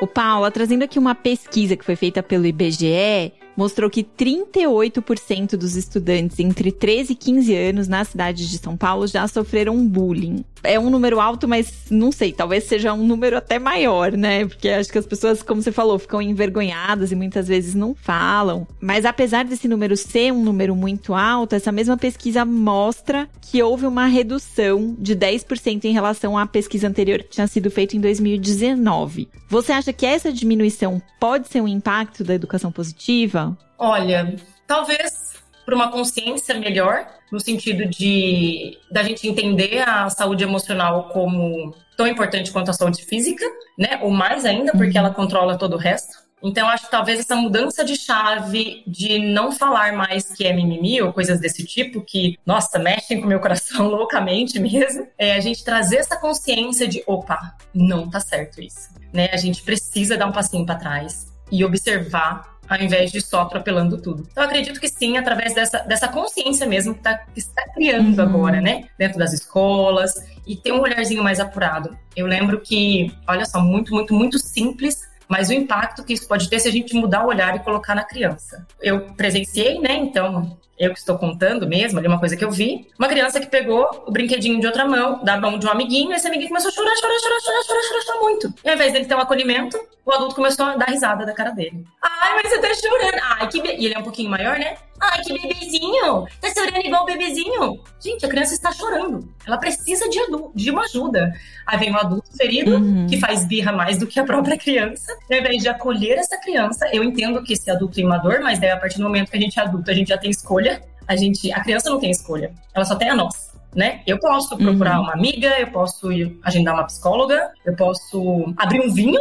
O 0.00 0.06
Paula, 0.06 0.50
trazendo 0.50 0.84
aqui 0.84 0.98
uma 0.98 1.14
pesquisa 1.14 1.76
que 1.76 1.84
foi 1.84 1.96
feita 1.96 2.22
pelo 2.22 2.46
IBGE, 2.46 3.32
mostrou 3.56 3.90
que 3.90 4.04
38% 4.04 5.56
dos 5.56 5.74
estudantes 5.74 6.38
entre 6.38 6.70
13 6.70 7.12
e 7.12 7.16
15 7.16 7.56
anos 7.56 7.88
na 7.88 8.04
cidade 8.04 8.48
de 8.48 8.58
São 8.58 8.76
Paulo 8.76 9.08
já 9.08 9.26
sofreram 9.26 9.84
bullying. 9.84 10.44
É 10.62 10.78
um 10.78 10.90
número 10.90 11.20
alto, 11.20 11.46
mas 11.46 11.84
não 11.90 12.10
sei, 12.10 12.32
talvez 12.32 12.64
seja 12.64 12.92
um 12.92 13.06
número 13.06 13.36
até 13.36 13.58
maior, 13.58 14.12
né? 14.12 14.46
Porque 14.46 14.68
acho 14.68 14.90
que 14.90 14.98
as 14.98 15.06
pessoas, 15.06 15.42
como 15.42 15.62
você 15.62 15.72
falou, 15.72 15.98
ficam 15.98 16.20
envergonhadas 16.20 17.12
e 17.12 17.16
muitas 17.16 17.48
vezes 17.48 17.74
não 17.74 17.94
falam. 17.94 18.66
Mas 18.80 19.04
apesar 19.04 19.44
desse 19.44 19.68
número 19.68 19.96
ser 19.96 20.32
um 20.32 20.42
número 20.42 20.74
muito 20.74 21.14
alto, 21.14 21.54
essa 21.54 21.72
mesma 21.72 21.96
pesquisa 21.96 22.44
mostra 22.44 23.28
que 23.40 23.62
houve 23.62 23.86
uma 23.86 24.06
redução 24.06 24.94
de 24.98 25.16
10% 25.16 25.84
em 25.84 25.92
relação 25.92 26.36
à 26.36 26.46
pesquisa 26.46 26.88
anterior 26.88 27.22
que 27.22 27.30
tinha 27.30 27.46
sido 27.46 27.70
feita 27.70 27.96
em 27.96 28.00
2019. 28.00 29.28
Você 29.48 29.72
acha 29.72 29.92
que 29.92 30.04
essa 30.04 30.32
diminuição 30.32 31.00
pode 31.18 31.48
ser 31.48 31.60
um 31.60 31.68
impacto 31.68 32.22
da 32.22 32.34
educação 32.34 32.70
positiva? 32.70 33.56
Olha, 33.78 34.36
talvez 34.66 35.27
para 35.68 35.76
uma 35.76 35.92
consciência 35.92 36.54
melhor, 36.54 37.06
no 37.30 37.38
sentido 37.38 37.84
de 37.84 38.78
da 38.90 39.02
gente 39.02 39.28
entender 39.28 39.86
a 39.86 40.08
saúde 40.08 40.42
emocional 40.42 41.10
como 41.10 41.74
tão 41.94 42.06
importante 42.06 42.50
quanto 42.50 42.70
a 42.70 42.72
saúde 42.72 43.04
física, 43.04 43.44
né? 43.78 43.98
Ou 44.00 44.10
mais 44.10 44.46
ainda, 44.46 44.72
porque 44.72 44.98
uhum. 44.98 45.04
ela 45.04 45.10
controla 45.14 45.58
todo 45.58 45.74
o 45.74 45.78
resto. 45.78 46.26
Então, 46.42 46.66
acho 46.70 46.86
que 46.86 46.90
talvez 46.90 47.20
essa 47.20 47.36
mudança 47.36 47.84
de 47.84 47.96
chave 47.96 48.82
de 48.86 49.18
não 49.18 49.52
falar 49.52 49.92
mais 49.92 50.32
que 50.32 50.46
é 50.46 50.54
mimimi 50.54 51.02
ou 51.02 51.12
coisas 51.12 51.38
desse 51.38 51.66
tipo, 51.66 52.00
que, 52.00 52.38
nossa, 52.46 52.78
mexem 52.78 53.20
com 53.20 53.26
o 53.26 53.28
meu 53.28 53.40
coração 53.40 53.88
loucamente 53.92 54.58
mesmo, 54.58 55.06
é 55.18 55.34
a 55.34 55.40
gente 55.40 55.62
trazer 55.62 55.96
essa 55.96 56.16
consciência 56.16 56.88
de, 56.88 57.02
opa, 57.06 57.56
não 57.74 58.08
tá 58.08 58.20
certo 58.20 58.62
isso. 58.62 58.88
Né? 59.12 59.28
A 59.34 59.36
gente 59.36 59.62
precisa 59.62 60.16
dar 60.16 60.28
um 60.28 60.32
passinho 60.32 60.64
para 60.64 60.76
trás 60.76 61.26
e 61.52 61.62
observar 61.62 62.57
ao 62.68 62.80
invés 62.80 63.10
de 63.10 63.20
só 63.20 63.42
atropelando 63.42 64.00
tudo. 64.00 64.26
Então, 64.30 64.44
acredito 64.44 64.78
que 64.78 64.88
sim, 64.88 65.16
através 65.16 65.54
dessa, 65.54 65.78
dessa 65.78 66.08
consciência 66.08 66.66
mesmo 66.66 66.94
que, 66.94 67.00
tá, 67.00 67.18
que 67.18 67.38
está 67.38 67.62
criando 67.72 68.18
uhum. 68.18 68.24
agora, 68.24 68.60
né? 68.60 68.84
Dentro 68.98 69.18
das 69.18 69.32
escolas 69.32 70.14
e 70.46 70.56
ter 70.56 70.72
um 70.72 70.80
olharzinho 70.80 71.22
mais 71.22 71.40
apurado. 71.40 71.96
Eu 72.16 72.26
lembro 72.26 72.60
que, 72.60 73.12
olha 73.26 73.44
só, 73.44 73.60
muito, 73.60 73.94
muito, 73.94 74.14
muito 74.14 74.38
simples, 74.38 75.08
mas 75.28 75.48
o 75.48 75.52
impacto 75.52 76.04
que 76.04 76.12
isso 76.12 76.26
pode 76.26 76.48
ter 76.48 76.58
se 76.58 76.68
a 76.68 76.72
gente 76.72 76.94
mudar 76.94 77.24
o 77.24 77.28
olhar 77.28 77.54
e 77.56 77.60
colocar 77.60 77.94
na 77.94 78.04
criança. 78.04 78.66
Eu 78.80 79.00
presenciei, 79.14 79.78
né? 79.78 79.94
Então, 79.94 80.56
eu 80.78 80.92
que 80.92 80.98
estou 80.98 81.18
contando 81.18 81.66
mesmo, 81.66 81.98
ali 81.98 82.06
uma 82.06 82.18
coisa 82.18 82.36
que 82.36 82.44
eu 82.44 82.50
vi. 82.50 82.86
Uma 82.98 83.08
criança 83.08 83.40
que 83.40 83.46
pegou 83.46 84.04
o 84.06 84.10
brinquedinho 84.10 84.60
de 84.60 84.66
outra 84.66 84.86
mão, 84.86 85.22
da 85.24 85.38
mão 85.38 85.58
de 85.58 85.66
um 85.66 85.70
amiguinho, 85.70 86.12
e 86.12 86.14
esse 86.14 86.26
amiguinho 86.26 86.48
começou 86.48 86.70
a 86.70 86.72
chorar, 86.72 86.96
chorar, 86.96 87.18
chorar, 87.20 87.40
chorar, 87.40 87.62
chorar, 87.62 87.82
chorar, 87.82 88.02
chorar 88.02 88.20
muito. 88.20 88.54
E 88.64 88.68
ao 88.68 88.74
invés 88.74 88.92
dele 88.92 89.06
ter 89.06 89.14
um 89.14 89.20
acolhimento, 89.20 89.78
o 90.04 90.12
adulto 90.12 90.34
começou 90.34 90.64
a 90.64 90.76
dar 90.76 90.86
risada 90.86 91.26
da 91.26 91.34
cara 91.34 91.50
dele. 91.50 91.84
Ai, 92.02 92.34
mas 92.34 92.50
você 92.50 92.58
tá 92.58 92.74
chorando. 92.74 93.20
Ai, 93.22 93.48
que 93.48 93.60
be... 93.60 93.68
E 93.76 93.86
ele 93.86 93.94
é 93.94 93.98
um 93.98 94.02
pouquinho 94.02 94.30
maior, 94.30 94.58
né? 94.58 94.76
Ai, 95.00 95.22
que 95.22 95.32
bebezinho! 95.32 96.26
Tá 96.40 96.48
chorando 96.52 96.84
igual 96.84 97.02
o 97.02 97.06
bebezinho. 97.06 97.80
Gente, 98.00 98.24
a 98.26 98.28
criança 98.28 98.54
está 98.54 98.72
chorando. 98.72 99.28
Ela 99.46 99.56
precisa 99.58 100.08
de, 100.08 100.18
adulto, 100.18 100.50
de 100.54 100.70
uma 100.70 100.82
ajuda. 100.84 101.32
Aí 101.66 101.78
vem 101.78 101.92
um 101.92 101.96
adulto 101.96 102.36
ferido, 102.36 102.76
uhum. 102.76 103.06
que 103.06 103.18
faz 103.18 103.44
birra 103.44 103.70
mais 103.70 103.98
do 103.98 104.06
que 104.06 104.18
a 104.18 104.24
própria 104.24 104.58
criança. 104.58 105.16
E 105.28 105.34
ao 105.34 105.40
invés 105.40 105.62
de 105.62 105.68
acolher 105.68 106.18
essa 106.18 106.36
criança, 106.38 106.88
eu 106.92 107.04
entendo 107.04 107.42
que 107.42 107.52
esse 107.52 107.70
adulto 107.70 108.00
é 108.00 108.02
imador, 108.02 108.40
mas 108.42 108.58
daí 108.58 108.70
a 108.70 108.76
partir 108.76 108.98
do 108.98 109.04
momento 109.04 109.30
que 109.30 109.36
a 109.36 109.40
gente 109.40 109.58
é 109.58 109.62
adulto, 109.62 109.90
a 109.90 109.94
gente 109.94 110.08
já 110.08 110.18
tem 110.18 110.30
escolha. 110.30 110.67
A 111.06 111.16
gente, 111.16 111.52
a 111.52 111.60
criança 111.60 111.88
não 111.90 111.98
tem 111.98 112.10
escolha. 112.10 112.52
Ela 112.74 112.84
só 112.84 112.94
tem 112.94 113.08
a 113.08 113.14
nós. 113.14 113.48
Né? 113.74 114.00
Eu 114.06 114.18
posso 114.18 114.56
procurar 114.56 114.96
uhum. 114.96 115.04
uma 115.04 115.12
amiga, 115.12 115.60
eu 115.60 115.70
posso 115.70 116.08
agendar 116.42 116.74
uma 116.74 116.84
psicóloga, 116.84 117.52
eu 117.64 117.76
posso 117.76 118.52
abrir 118.56 118.80
um 118.80 118.92
vinho, 118.92 119.20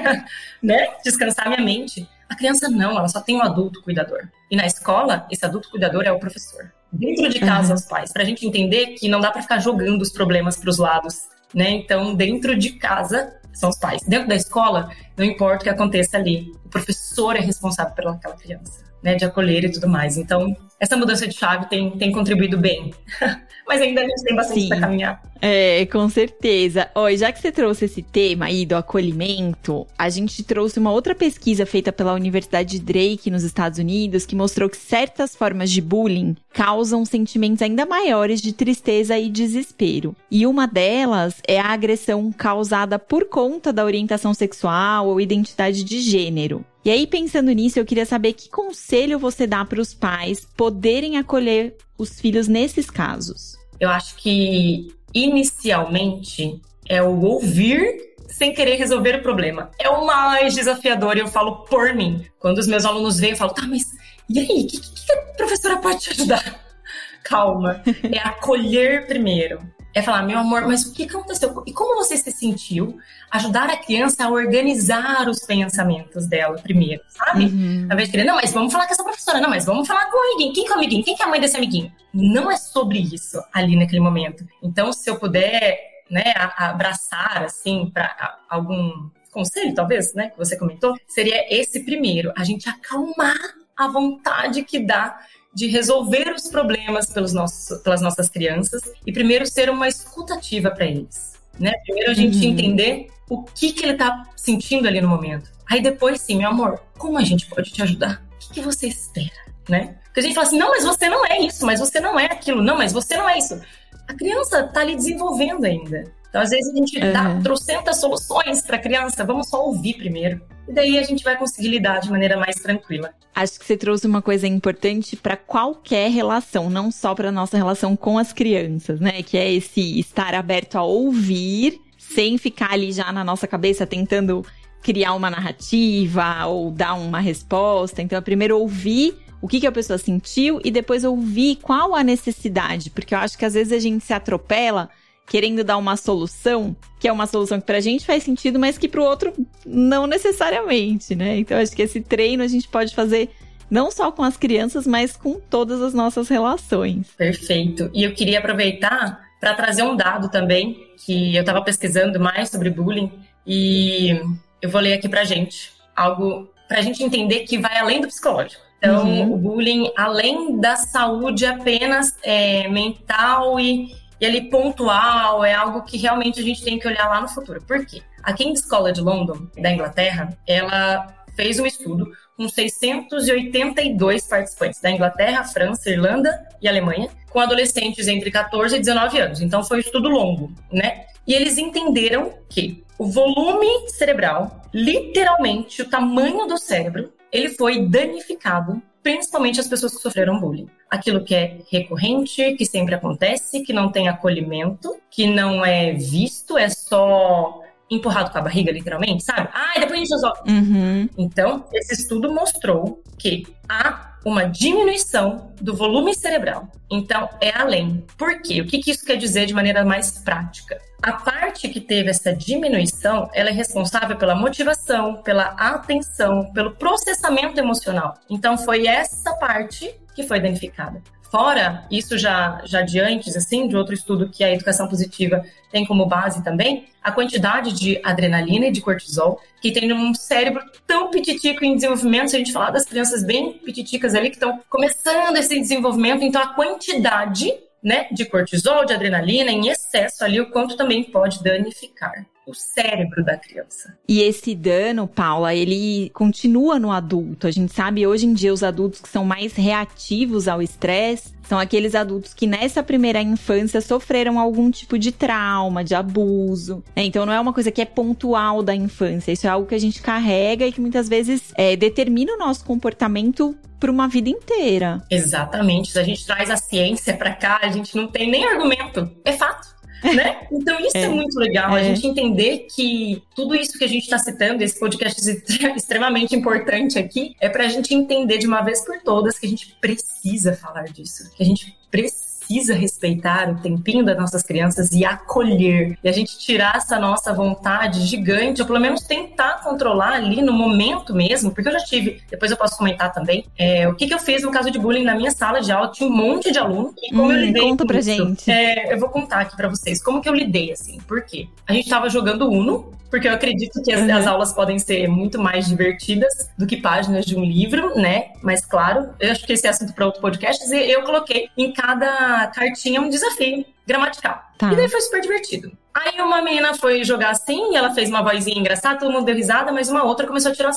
né? 0.62 0.88
Descansar 1.04 1.48
minha 1.48 1.62
mente. 1.62 2.08
A 2.28 2.34
criança 2.34 2.68
não, 2.68 2.98
ela 2.98 3.08
só 3.08 3.20
tem 3.20 3.36
um 3.36 3.42
adulto 3.42 3.82
cuidador. 3.82 4.28
E 4.50 4.56
na 4.56 4.66
escola, 4.66 5.26
esse 5.30 5.44
adulto 5.44 5.70
cuidador 5.70 6.04
é 6.04 6.12
o 6.12 6.18
professor. 6.18 6.72
Dentro 6.90 7.28
de 7.28 7.38
casa, 7.40 7.70
uhum. 7.70 7.74
os 7.74 7.84
pais, 7.84 8.12
para 8.12 8.22
a 8.22 8.26
gente 8.26 8.46
entender 8.46 8.94
que 8.94 9.08
não 9.08 9.20
dá 9.20 9.30
para 9.30 9.42
ficar 9.42 9.58
jogando 9.58 10.00
os 10.00 10.10
problemas 10.10 10.56
para 10.56 10.70
os 10.70 10.78
lados, 10.78 11.22
né? 11.54 11.70
Então, 11.70 12.14
dentro 12.14 12.56
de 12.56 12.70
casa, 12.72 13.34
são 13.52 13.68
os 13.70 13.78
pais. 13.78 14.02
Dentro 14.06 14.28
da 14.28 14.34
escola, 14.34 14.90
não 15.16 15.24
importa 15.24 15.60
o 15.60 15.64
que 15.64 15.68
aconteça 15.68 16.16
ali, 16.16 16.50
o 16.64 16.68
professor 16.68 17.36
é 17.36 17.40
responsável 17.40 17.94
pelaquela 17.94 18.34
criança, 18.34 18.84
né? 19.02 19.14
De 19.14 19.24
acolher 19.24 19.64
e 19.64 19.72
tudo 19.72 19.88
mais. 19.88 20.16
Então, 20.16 20.56
essa 20.84 20.96
mudança 20.98 21.26
de 21.26 21.34
chave 21.34 21.66
tem, 21.66 21.90
tem 21.92 22.12
contribuído 22.12 22.58
bem. 22.58 22.92
Mas 23.66 23.80
ainda 23.80 24.02
a 24.02 24.04
gente 24.04 24.22
tem 24.22 24.36
bastante 24.36 24.68
para 24.68 24.80
caminhar. 24.80 25.22
É, 25.40 25.86
com 25.86 26.08
certeza. 26.10 26.90
Oi, 26.94 27.16
já 27.16 27.32
que 27.32 27.40
você 27.40 27.50
trouxe 27.50 27.86
esse 27.86 28.02
tema 28.02 28.44
aí 28.44 28.66
do 28.66 28.76
acolhimento, 28.76 29.86
a 29.98 30.10
gente 30.10 30.42
trouxe 30.42 30.78
uma 30.78 30.92
outra 30.92 31.14
pesquisa 31.14 31.64
feita 31.64 31.90
pela 31.90 32.12
Universidade 32.12 32.78
de 32.78 32.84
Drake 32.84 33.30
nos 33.30 33.42
Estados 33.42 33.78
Unidos 33.78 34.26
que 34.26 34.36
mostrou 34.36 34.68
que 34.68 34.76
certas 34.76 35.34
formas 35.34 35.70
de 35.70 35.80
bullying 35.80 36.36
causam 36.52 37.04
sentimentos 37.06 37.62
ainda 37.62 37.86
maiores 37.86 38.42
de 38.42 38.52
tristeza 38.52 39.18
e 39.18 39.30
desespero. 39.30 40.14
E 40.30 40.46
uma 40.46 40.66
delas 40.66 41.36
é 41.48 41.58
a 41.58 41.72
agressão 41.72 42.30
causada 42.30 42.98
por 42.98 43.24
conta 43.26 43.72
da 43.72 43.84
orientação 43.84 44.34
sexual 44.34 45.08
ou 45.08 45.20
identidade 45.20 45.82
de 45.82 46.00
gênero. 46.00 46.64
E 46.84 46.90
aí, 46.90 47.06
pensando 47.06 47.50
nisso, 47.50 47.78
eu 47.78 47.84
queria 47.84 48.04
saber 48.04 48.34
que 48.34 48.50
conselho 48.50 49.18
você 49.18 49.46
dá 49.46 49.64
para 49.64 49.80
os 49.80 49.94
pais 49.94 50.46
poderem 50.56 51.16
acolher 51.16 51.76
os 51.96 52.20
filhos 52.20 52.46
nesses 52.46 52.90
casos. 52.90 53.56
Eu 53.80 53.88
acho 53.88 54.16
que, 54.16 54.94
inicialmente, 55.14 56.60
é 56.86 57.02
o 57.02 57.20
ouvir 57.22 58.14
sem 58.28 58.52
querer 58.52 58.76
resolver 58.76 59.16
o 59.16 59.22
problema. 59.22 59.70
É 59.78 59.88
o 59.88 60.04
mais 60.04 60.54
desafiador 60.54 61.16
e 61.16 61.20
eu 61.20 61.28
falo 61.28 61.64
por 61.64 61.94
mim. 61.94 62.26
Quando 62.38 62.58
os 62.58 62.66
meus 62.66 62.84
alunos 62.84 63.18
vêm, 63.18 63.30
eu 63.30 63.36
falo, 63.36 63.54
tá, 63.54 63.66
mas 63.66 63.90
e 64.28 64.38
aí? 64.38 64.44
O 64.44 64.66
que, 64.66 64.78
que, 64.80 65.06
que 65.06 65.12
a 65.12 65.22
professora 65.36 65.76
pode 65.78 66.00
te 66.00 66.10
ajudar? 66.10 66.60
Calma. 67.24 67.82
É 68.12 68.18
acolher 68.18 69.06
primeiro 69.06 69.58
é 69.94 70.02
falar, 70.02 70.22
meu 70.22 70.38
amor, 70.38 70.66
mas 70.66 70.84
o 70.84 70.92
que 70.92 71.04
aconteceu? 71.04 71.62
E 71.66 71.72
como 71.72 71.94
você 71.94 72.16
se 72.16 72.32
sentiu? 72.32 72.98
Ajudar 73.30 73.70
a 73.70 73.76
criança 73.76 74.24
a 74.24 74.28
organizar 74.28 75.28
os 75.28 75.38
pensamentos 75.40 76.26
dela 76.26 76.58
primeiro, 76.58 77.00
sabe? 77.08 77.44
Uhum. 77.44 77.86
Ao 77.88 77.94
invés 77.94 78.08
de 78.08 78.10
querer, 78.10 78.24
não, 78.24 78.34
mas 78.34 78.52
vamos 78.52 78.72
falar 78.72 78.86
com 78.86 78.92
essa 78.92 79.04
professora, 79.04 79.40
não, 79.40 79.48
mas 79.48 79.64
vamos 79.64 79.86
falar 79.86 80.10
com 80.10 80.16
o 80.16 80.32
amiguinho. 80.32 80.52
Quem 80.52 80.64
que 80.64 80.72
é 80.72 80.74
o 80.74 80.78
amiguinho? 80.78 81.04
Quem 81.04 81.16
que 81.16 81.22
é 81.22 81.26
a 81.26 81.28
mãe 81.28 81.40
desse 81.40 81.56
amiguinho? 81.56 81.92
Não 82.12 82.50
é 82.50 82.56
sobre 82.56 82.98
isso 82.98 83.40
ali 83.52 83.76
naquele 83.76 84.00
momento. 84.00 84.44
Então, 84.60 84.92
se 84.92 85.08
eu 85.08 85.16
puder, 85.16 85.78
né, 86.10 86.34
abraçar, 86.56 87.44
assim, 87.44 87.88
para 87.94 88.36
algum 88.50 89.08
conselho, 89.30 89.74
talvez, 89.74 90.12
né, 90.14 90.30
que 90.30 90.38
você 90.38 90.56
comentou, 90.56 90.96
seria 91.06 91.46
esse 91.54 91.84
primeiro, 91.84 92.32
a 92.36 92.42
gente 92.42 92.68
acalmar 92.68 93.36
a 93.76 93.88
vontade 93.88 94.64
que 94.64 94.78
dá 94.78 95.18
de 95.54 95.68
resolver 95.68 96.32
os 96.34 96.48
problemas 96.48 97.06
pelos 97.10 97.32
nossos, 97.32 97.78
pelas 97.82 98.00
nossas 98.00 98.28
crianças 98.28 98.82
e 99.06 99.12
primeiro 99.12 99.46
ser 99.46 99.70
uma 99.70 99.86
escutativa 99.88 100.70
para 100.70 100.86
eles. 100.86 101.34
Né? 101.58 101.72
Primeiro 101.84 102.10
a 102.10 102.14
gente 102.14 102.38
uhum. 102.38 102.52
entender 102.52 103.08
o 103.28 103.42
que, 103.42 103.72
que 103.72 103.84
ele 103.84 103.92
está 103.92 104.24
sentindo 104.36 104.88
ali 104.88 105.00
no 105.00 105.08
momento. 105.08 105.50
Aí 105.70 105.80
depois, 105.80 106.20
sim, 106.20 106.36
meu 106.36 106.48
amor, 106.48 106.80
como 106.98 107.18
a 107.18 107.22
gente 107.22 107.46
pode 107.46 107.70
te 107.70 107.82
ajudar? 107.82 108.22
O 108.34 108.38
que, 108.38 108.54
que 108.54 108.60
você 108.60 108.88
espera? 108.88 109.30
Né? 109.68 109.96
Porque 110.04 110.20
a 110.20 110.22
gente 110.22 110.34
fala 110.34 110.46
assim, 110.46 110.58
não, 110.58 110.70
mas 110.70 110.84
você 110.84 111.08
não 111.08 111.24
é 111.24 111.40
isso, 111.40 111.64
mas 111.64 111.80
você 111.80 112.00
não 112.00 112.18
é 112.18 112.26
aquilo, 112.26 112.62
não, 112.62 112.76
mas 112.76 112.92
você 112.92 113.16
não 113.16 113.28
é 113.28 113.38
isso. 113.38 113.60
A 114.06 114.14
criança 114.14 114.60
está 114.60 114.80
ali 114.80 114.94
desenvolvendo 114.94 115.64
ainda. 115.64 116.04
Então, 116.34 116.42
às 116.42 116.50
vezes, 116.50 116.68
a 116.68 116.76
gente 116.76 116.98
uhum. 116.98 117.12
dá 117.12 117.40
trocentas 117.44 118.00
soluções 118.00 118.60
para 118.60 118.74
a 118.74 118.80
criança, 118.80 119.24
vamos 119.24 119.48
só 119.48 119.64
ouvir 119.64 119.94
primeiro. 119.94 120.40
E 120.66 120.72
daí 120.72 120.98
a 120.98 121.02
gente 121.04 121.22
vai 121.22 121.38
conseguir 121.38 121.68
lidar 121.68 122.00
de 122.00 122.10
maneira 122.10 122.36
mais 122.36 122.56
tranquila. 122.56 123.14
Acho 123.32 123.56
que 123.56 123.64
você 123.64 123.76
trouxe 123.76 124.04
uma 124.04 124.20
coisa 124.20 124.44
importante 124.44 125.14
para 125.14 125.36
qualquer 125.36 126.10
relação, 126.10 126.68
não 126.68 126.90
só 126.90 127.14
para 127.14 127.30
nossa 127.30 127.56
relação 127.56 127.94
com 127.94 128.18
as 128.18 128.32
crianças, 128.32 128.98
né? 128.98 129.22
Que 129.22 129.38
é 129.38 129.52
esse 129.52 130.00
estar 130.00 130.34
aberto 130.34 130.74
a 130.74 130.82
ouvir, 130.82 131.80
sem 131.96 132.36
ficar 132.36 132.72
ali 132.72 132.90
já 132.90 133.12
na 133.12 133.22
nossa 133.22 133.46
cabeça 133.46 133.86
tentando 133.86 134.44
criar 134.82 135.14
uma 135.14 135.30
narrativa 135.30 136.46
ou 136.46 136.72
dar 136.72 136.94
uma 136.94 137.20
resposta. 137.20 138.02
Então, 138.02 138.18
é 138.18 138.20
primeiro 138.20 138.58
ouvir 138.58 139.16
o 139.40 139.46
que, 139.46 139.60
que 139.60 139.68
a 139.68 139.72
pessoa 139.72 139.98
sentiu 139.98 140.60
e 140.64 140.72
depois 140.72 141.04
ouvir 141.04 141.60
qual 141.62 141.94
a 141.94 142.02
necessidade, 142.02 142.90
porque 142.90 143.14
eu 143.14 143.18
acho 143.18 143.38
que 143.38 143.44
às 143.44 143.54
vezes 143.54 143.72
a 143.72 143.78
gente 143.78 144.04
se 144.04 144.12
atropela 144.12 144.90
querendo 145.26 145.64
dar 145.64 145.76
uma 145.76 145.96
solução, 145.96 146.76
que 147.00 147.08
é 147.08 147.12
uma 147.12 147.26
solução 147.26 147.60
que 147.60 147.66
pra 147.66 147.80
gente 147.80 148.04
faz 148.04 148.22
sentido, 148.22 148.58
mas 148.58 148.78
que 148.78 148.88
pro 148.88 149.04
outro 149.04 149.32
não 149.64 150.06
necessariamente, 150.06 151.14
né? 151.14 151.38
Então 151.38 151.58
acho 151.58 151.74
que 151.74 151.82
esse 151.82 152.00
treino 152.00 152.42
a 152.42 152.48
gente 152.48 152.68
pode 152.68 152.94
fazer 152.94 153.30
não 153.70 153.90
só 153.90 154.12
com 154.12 154.22
as 154.22 154.36
crianças, 154.36 154.86
mas 154.86 155.16
com 155.16 155.40
todas 155.40 155.80
as 155.80 155.94
nossas 155.94 156.28
relações. 156.28 157.08
Perfeito. 157.16 157.90
E 157.92 158.04
eu 158.04 158.12
queria 158.12 158.38
aproveitar 158.38 159.24
para 159.40 159.54
trazer 159.54 159.82
um 159.82 159.96
dado 159.96 160.30
também, 160.30 160.76
que 161.04 161.34
eu 161.34 161.40
estava 161.40 161.62
pesquisando 161.62 162.20
mais 162.20 162.50
sobre 162.50 162.70
bullying 162.70 163.10
e 163.46 164.20
eu 164.62 164.70
vou 164.70 164.80
ler 164.80 164.94
aqui 164.94 165.08
pra 165.08 165.24
gente. 165.24 165.72
Algo 165.94 166.48
pra 166.68 166.80
gente 166.80 167.02
entender 167.02 167.40
que 167.40 167.58
vai 167.58 167.78
além 167.78 168.00
do 168.00 168.06
psicológico. 168.06 168.62
Então, 168.78 169.06
uhum. 169.06 169.32
o 169.32 169.36
bullying, 169.36 169.90
além 169.96 170.60
da 170.60 170.76
saúde 170.76 171.46
apenas 171.46 172.16
é, 172.22 172.68
mental 172.68 173.58
e 173.58 173.88
e 174.20 174.26
ali 174.26 174.48
pontual, 174.48 175.44
é 175.44 175.54
algo 175.54 175.82
que 175.82 175.96
realmente 175.96 176.40
a 176.40 176.42
gente 176.42 176.62
tem 176.62 176.78
que 176.78 176.86
olhar 176.86 177.08
lá 177.08 177.20
no 177.20 177.28
futuro. 177.28 177.62
Por 177.62 177.84
quê? 177.84 178.02
A 178.22 178.32
King's 178.32 178.64
College 178.64 179.00
London, 179.00 179.48
da 179.56 179.70
Inglaterra, 179.70 180.36
ela 180.46 181.14
fez 181.36 181.58
um 181.58 181.66
estudo 181.66 182.10
com 182.36 182.48
682 182.48 184.26
participantes 184.26 184.80
da 184.80 184.90
Inglaterra, 184.90 185.44
França, 185.44 185.90
Irlanda 185.90 186.48
e 186.60 186.68
Alemanha, 186.68 187.08
com 187.30 187.40
adolescentes 187.40 188.08
entre 188.08 188.30
14 188.30 188.76
e 188.76 188.78
19 188.78 189.18
anos. 189.18 189.40
Então 189.40 189.62
foi 189.62 189.78
um 189.78 189.80
estudo 189.80 190.08
longo, 190.08 190.52
né? 190.72 191.06
E 191.26 191.34
eles 191.34 191.58
entenderam 191.58 192.32
que 192.48 192.84
o 192.98 193.06
volume 193.06 193.88
cerebral, 193.88 194.62
literalmente 194.72 195.82
o 195.82 195.88
tamanho 195.88 196.46
do 196.46 196.58
cérebro, 196.58 197.12
ele 197.32 197.50
foi 197.50 197.88
danificado 197.88 198.80
principalmente 199.04 199.60
as 199.60 199.68
pessoas 199.68 199.94
que 199.94 200.00
sofreram 200.00 200.40
bullying. 200.40 200.66
Aquilo 200.90 201.22
que 201.22 201.34
é 201.34 201.58
recorrente, 201.70 202.54
que 202.54 202.64
sempre 202.64 202.94
acontece, 202.94 203.62
que 203.62 203.72
não 203.72 203.92
tem 203.92 204.08
acolhimento, 204.08 204.96
que 205.10 205.26
não 205.26 205.64
é 205.64 205.92
visto, 205.92 206.56
é 206.56 206.70
só 206.70 207.60
empurrado 207.90 208.30
com 208.30 208.38
a 208.38 208.40
barriga, 208.40 208.72
literalmente, 208.72 209.22
sabe? 209.22 209.50
Ah, 209.52 209.78
depois 209.78 209.92
a 209.92 209.96
gente 209.96 210.10
resolve. 210.10 210.40
Uhum. 210.50 211.08
Então, 211.18 211.66
esse 211.74 211.92
estudo 212.00 212.32
mostrou 212.32 213.02
que 213.18 213.46
há 213.68 214.13
uma 214.24 214.44
diminuição 214.44 215.52
do 215.60 215.74
volume 215.74 216.14
cerebral. 216.14 216.68
Então, 216.90 217.28
é 217.40 217.50
além. 217.50 218.04
Por 218.16 218.40
quê? 218.40 218.60
O 218.60 218.66
que, 218.66 218.78
que 218.78 218.90
isso 218.90 219.04
quer 219.04 219.16
dizer 219.16 219.46
de 219.46 219.54
maneira 219.54 219.84
mais 219.84 220.18
prática? 220.18 220.78
A 221.02 221.12
parte 221.12 221.68
que 221.68 221.80
teve 221.80 222.08
essa 222.08 222.34
diminuição, 222.34 223.28
ela 223.34 223.50
é 223.50 223.52
responsável 223.52 224.16
pela 224.16 224.34
motivação, 224.34 225.22
pela 225.22 225.48
atenção, 225.58 226.50
pelo 226.52 226.72
processamento 226.72 227.58
emocional. 227.60 228.14
Então, 228.30 228.56
foi 228.56 228.86
essa 228.86 229.34
parte 229.34 229.94
que 230.14 230.22
foi 230.22 230.40
danificada. 230.40 231.02
Fora 231.34 231.84
isso 231.90 232.16
já, 232.16 232.62
já 232.64 232.82
de 232.82 233.00
antes, 233.00 233.34
assim, 233.34 233.66
de 233.66 233.76
outro 233.76 233.92
estudo 233.92 234.28
que 234.28 234.44
a 234.44 234.52
educação 234.52 234.86
positiva 234.86 235.44
tem 235.68 235.84
como 235.84 236.06
base 236.06 236.44
também, 236.44 236.86
a 237.02 237.10
quantidade 237.10 237.72
de 237.72 238.00
adrenalina 238.04 238.66
e 238.66 238.70
de 238.70 238.80
cortisol 238.80 239.40
que 239.60 239.72
tem 239.72 239.88
num 239.88 240.14
cérebro 240.14 240.62
tão 240.86 241.10
pititico 241.10 241.64
em 241.64 241.74
desenvolvimento, 241.74 242.28
se 242.28 242.36
a 242.36 242.38
gente 242.38 242.52
falar 242.52 242.70
das 242.70 242.84
crianças 242.84 243.24
bem 243.24 243.54
pititicas 243.54 244.14
ali 244.14 244.30
que 244.30 244.36
estão 244.36 244.60
começando 244.70 245.36
esse 245.36 245.58
desenvolvimento, 245.58 246.22
então 246.22 246.40
a 246.40 246.54
quantidade 246.54 247.52
né, 247.82 248.06
de 248.12 248.26
cortisol, 248.26 248.84
de 248.84 248.92
adrenalina 248.92 249.50
em 249.50 249.70
excesso 249.70 250.22
ali, 250.24 250.40
o 250.40 250.52
quanto 250.52 250.76
também 250.76 251.02
pode 251.02 251.42
danificar 251.42 252.24
o 252.46 252.54
cérebro 252.54 253.24
da 253.24 253.36
criança. 253.36 253.96
E 254.08 254.20
esse 254.20 254.54
dano, 254.54 255.06
Paula, 255.06 255.54
ele 255.54 256.10
continua 256.10 256.78
no 256.78 256.90
adulto. 256.90 257.46
A 257.46 257.50
gente 257.50 257.72
sabe 257.72 258.06
hoje 258.06 258.26
em 258.26 258.34
dia 258.34 258.52
os 258.52 258.62
adultos 258.62 259.00
que 259.00 259.08
são 259.08 259.24
mais 259.24 259.54
reativos 259.54 260.48
ao 260.48 260.60
estresse 260.60 261.34
são 261.46 261.58
aqueles 261.58 261.94
adultos 261.94 262.32
que 262.32 262.46
nessa 262.46 262.82
primeira 262.82 263.20
infância 263.20 263.80
sofreram 263.80 264.38
algum 264.38 264.70
tipo 264.70 264.98
de 264.98 265.12
trauma, 265.12 265.84
de 265.84 265.94
abuso. 265.94 266.82
Né? 266.96 267.04
Então 267.04 267.26
não 267.26 267.32
é 267.32 267.40
uma 267.40 267.52
coisa 267.52 267.70
que 267.70 267.82
é 267.82 267.84
pontual 267.84 268.62
da 268.62 268.74
infância, 268.74 269.32
isso 269.32 269.46
é 269.46 269.50
algo 269.50 269.66
que 269.66 269.74
a 269.74 269.80
gente 269.80 270.00
carrega 270.00 270.66
e 270.66 270.72
que 270.72 270.80
muitas 270.80 271.08
vezes 271.08 271.52
é, 271.54 271.76
determina 271.76 272.32
o 272.32 272.38
nosso 272.38 272.64
comportamento 272.64 273.54
por 273.78 273.90
uma 273.90 274.08
vida 274.08 274.30
inteira. 274.30 275.02
Exatamente. 275.10 275.92
Se 275.92 275.98
a 275.98 276.02
gente 276.02 276.24
traz 276.24 276.48
a 276.48 276.56
ciência 276.56 277.14
para 277.14 277.34
cá, 277.34 277.60
a 277.62 277.68
gente 277.68 277.94
não 277.94 278.06
tem 278.06 278.30
nem 278.30 278.44
argumento. 278.46 279.10
É 279.24 279.32
fato 279.32 279.73
né? 280.12 280.46
Então 280.52 280.78
isso 280.80 280.96
é, 280.96 281.02
é 281.02 281.08
muito 281.08 281.38
legal, 281.38 281.76
é. 281.76 281.80
a 281.80 281.84
gente 281.84 282.06
entender 282.06 282.66
que 282.74 283.22
tudo 283.34 283.54
isso 283.54 283.76
que 283.78 283.84
a 283.84 283.88
gente 283.88 284.04
está 284.04 284.18
citando, 284.18 284.62
esse 284.62 284.78
podcast 284.78 285.20
extremamente 285.76 286.34
importante 286.34 286.98
aqui, 286.98 287.34
é 287.40 287.48
para 287.48 287.64
a 287.64 287.68
gente 287.68 287.94
entender 287.94 288.38
de 288.38 288.46
uma 288.46 288.62
vez 288.62 288.84
por 288.84 289.00
todas 289.00 289.38
que 289.38 289.46
a 289.46 289.48
gente 289.48 289.76
precisa 289.80 290.54
falar 290.54 290.84
disso, 290.84 291.30
que 291.36 291.42
a 291.42 291.46
gente 291.46 291.76
precisa 291.90 292.23
precisa 292.44 292.74
respeitar 292.74 293.50
o 293.50 293.56
tempinho 293.56 294.04
das 294.04 294.16
nossas 294.16 294.42
crianças 294.42 294.92
e 294.92 295.04
acolher. 295.04 295.98
E 296.02 296.08
a 296.08 296.12
gente 296.12 296.38
tirar 296.38 296.76
essa 296.76 296.98
nossa 296.98 297.32
vontade 297.32 298.02
gigante, 298.02 298.60
ou 298.60 298.66
pelo 298.66 298.80
menos 298.80 299.02
tentar 299.02 299.62
controlar 299.62 300.12
ali 300.12 300.42
no 300.42 300.52
momento 300.52 301.14
mesmo, 301.14 301.50
porque 301.50 301.68
eu 301.68 301.72
já 301.72 301.80
tive, 301.80 302.20
depois 302.30 302.50
eu 302.50 302.56
posso 302.56 302.76
comentar 302.76 303.12
também, 303.12 303.46
é, 303.58 303.88
o 303.88 303.94
que, 303.94 304.06
que 304.06 304.14
eu 304.14 304.18
fiz 304.18 304.42
no 304.42 304.50
caso 304.50 304.70
de 304.70 304.78
bullying 304.78 305.04
na 305.04 305.14
minha 305.14 305.30
sala 305.30 305.60
de 305.60 305.72
aula, 305.72 305.90
tinha 305.90 306.08
um 306.08 306.14
monte 306.14 306.52
de 306.52 306.58
aluno, 306.58 306.94
e 307.02 307.10
como 307.10 307.24
hum, 307.24 307.32
eu 307.32 307.40
lidei 307.40 307.62
conta 307.62 307.86
pra 307.86 307.98
isso, 307.98 308.10
gente. 308.10 308.50
É, 308.50 308.92
eu 308.92 308.98
vou 308.98 309.08
contar 309.08 309.40
aqui 309.40 309.56
pra 309.56 309.68
vocês 309.68 310.02
como 310.02 310.20
que 310.20 310.28
eu 310.28 310.34
lidei, 310.34 310.72
assim, 310.72 310.98
por 311.06 311.22
quê? 311.22 311.48
A 311.66 311.72
gente 311.72 311.88
tava 311.88 312.08
jogando 312.08 312.48
Uno, 312.48 312.92
porque 313.14 313.28
eu 313.28 313.32
acredito 313.32 313.80
que 313.80 313.92
as, 313.92 314.00
uhum. 314.00 314.12
as, 314.12 314.26
aulas 314.26 314.52
podem 314.52 314.76
ser 314.76 315.06
muito 315.06 315.40
mais 315.40 315.68
divertidas 315.68 316.50
do 316.58 316.66
que 316.66 316.78
páginas 316.78 317.24
de 317.24 317.36
um 317.36 317.44
livro, 317.44 317.94
né? 317.94 318.30
Mas 318.42 318.66
claro, 318.66 319.10
eu 319.20 319.30
acho 319.30 319.46
que 319.46 319.52
esse 319.52 319.64
é 319.68 319.70
assunto 319.70 319.92
para 319.92 320.06
outro 320.06 320.20
podcast, 320.20 320.68
e 320.74 320.90
eu 320.90 321.02
coloquei 321.02 321.48
em 321.56 321.72
cada 321.72 322.33
cartinha 322.48 323.00
um 323.00 323.08
desafio 323.08 323.64
gramatical. 323.86 324.42
Tá. 324.58 324.72
E 324.72 324.76
daí 324.76 324.88
foi 324.88 325.00
super 325.00 325.20
divertido. 325.20 325.72
Aí 325.94 326.20
uma 326.20 326.42
menina 326.42 326.74
foi 326.74 327.04
jogar 327.04 327.30
assim, 327.30 327.72
e 327.72 327.76
ela 327.76 327.94
fez 327.94 328.08
uma 328.08 328.22
vozinha 328.22 328.58
engraçada, 328.58 328.98
todo 328.98 329.12
mundo 329.12 329.24
deu 329.24 329.34
risada, 329.34 329.70
mas 329.70 329.88
uma 329.88 330.02
outra 330.02 330.26
começou 330.26 330.50
a 330.50 330.54
tirar. 330.54 330.72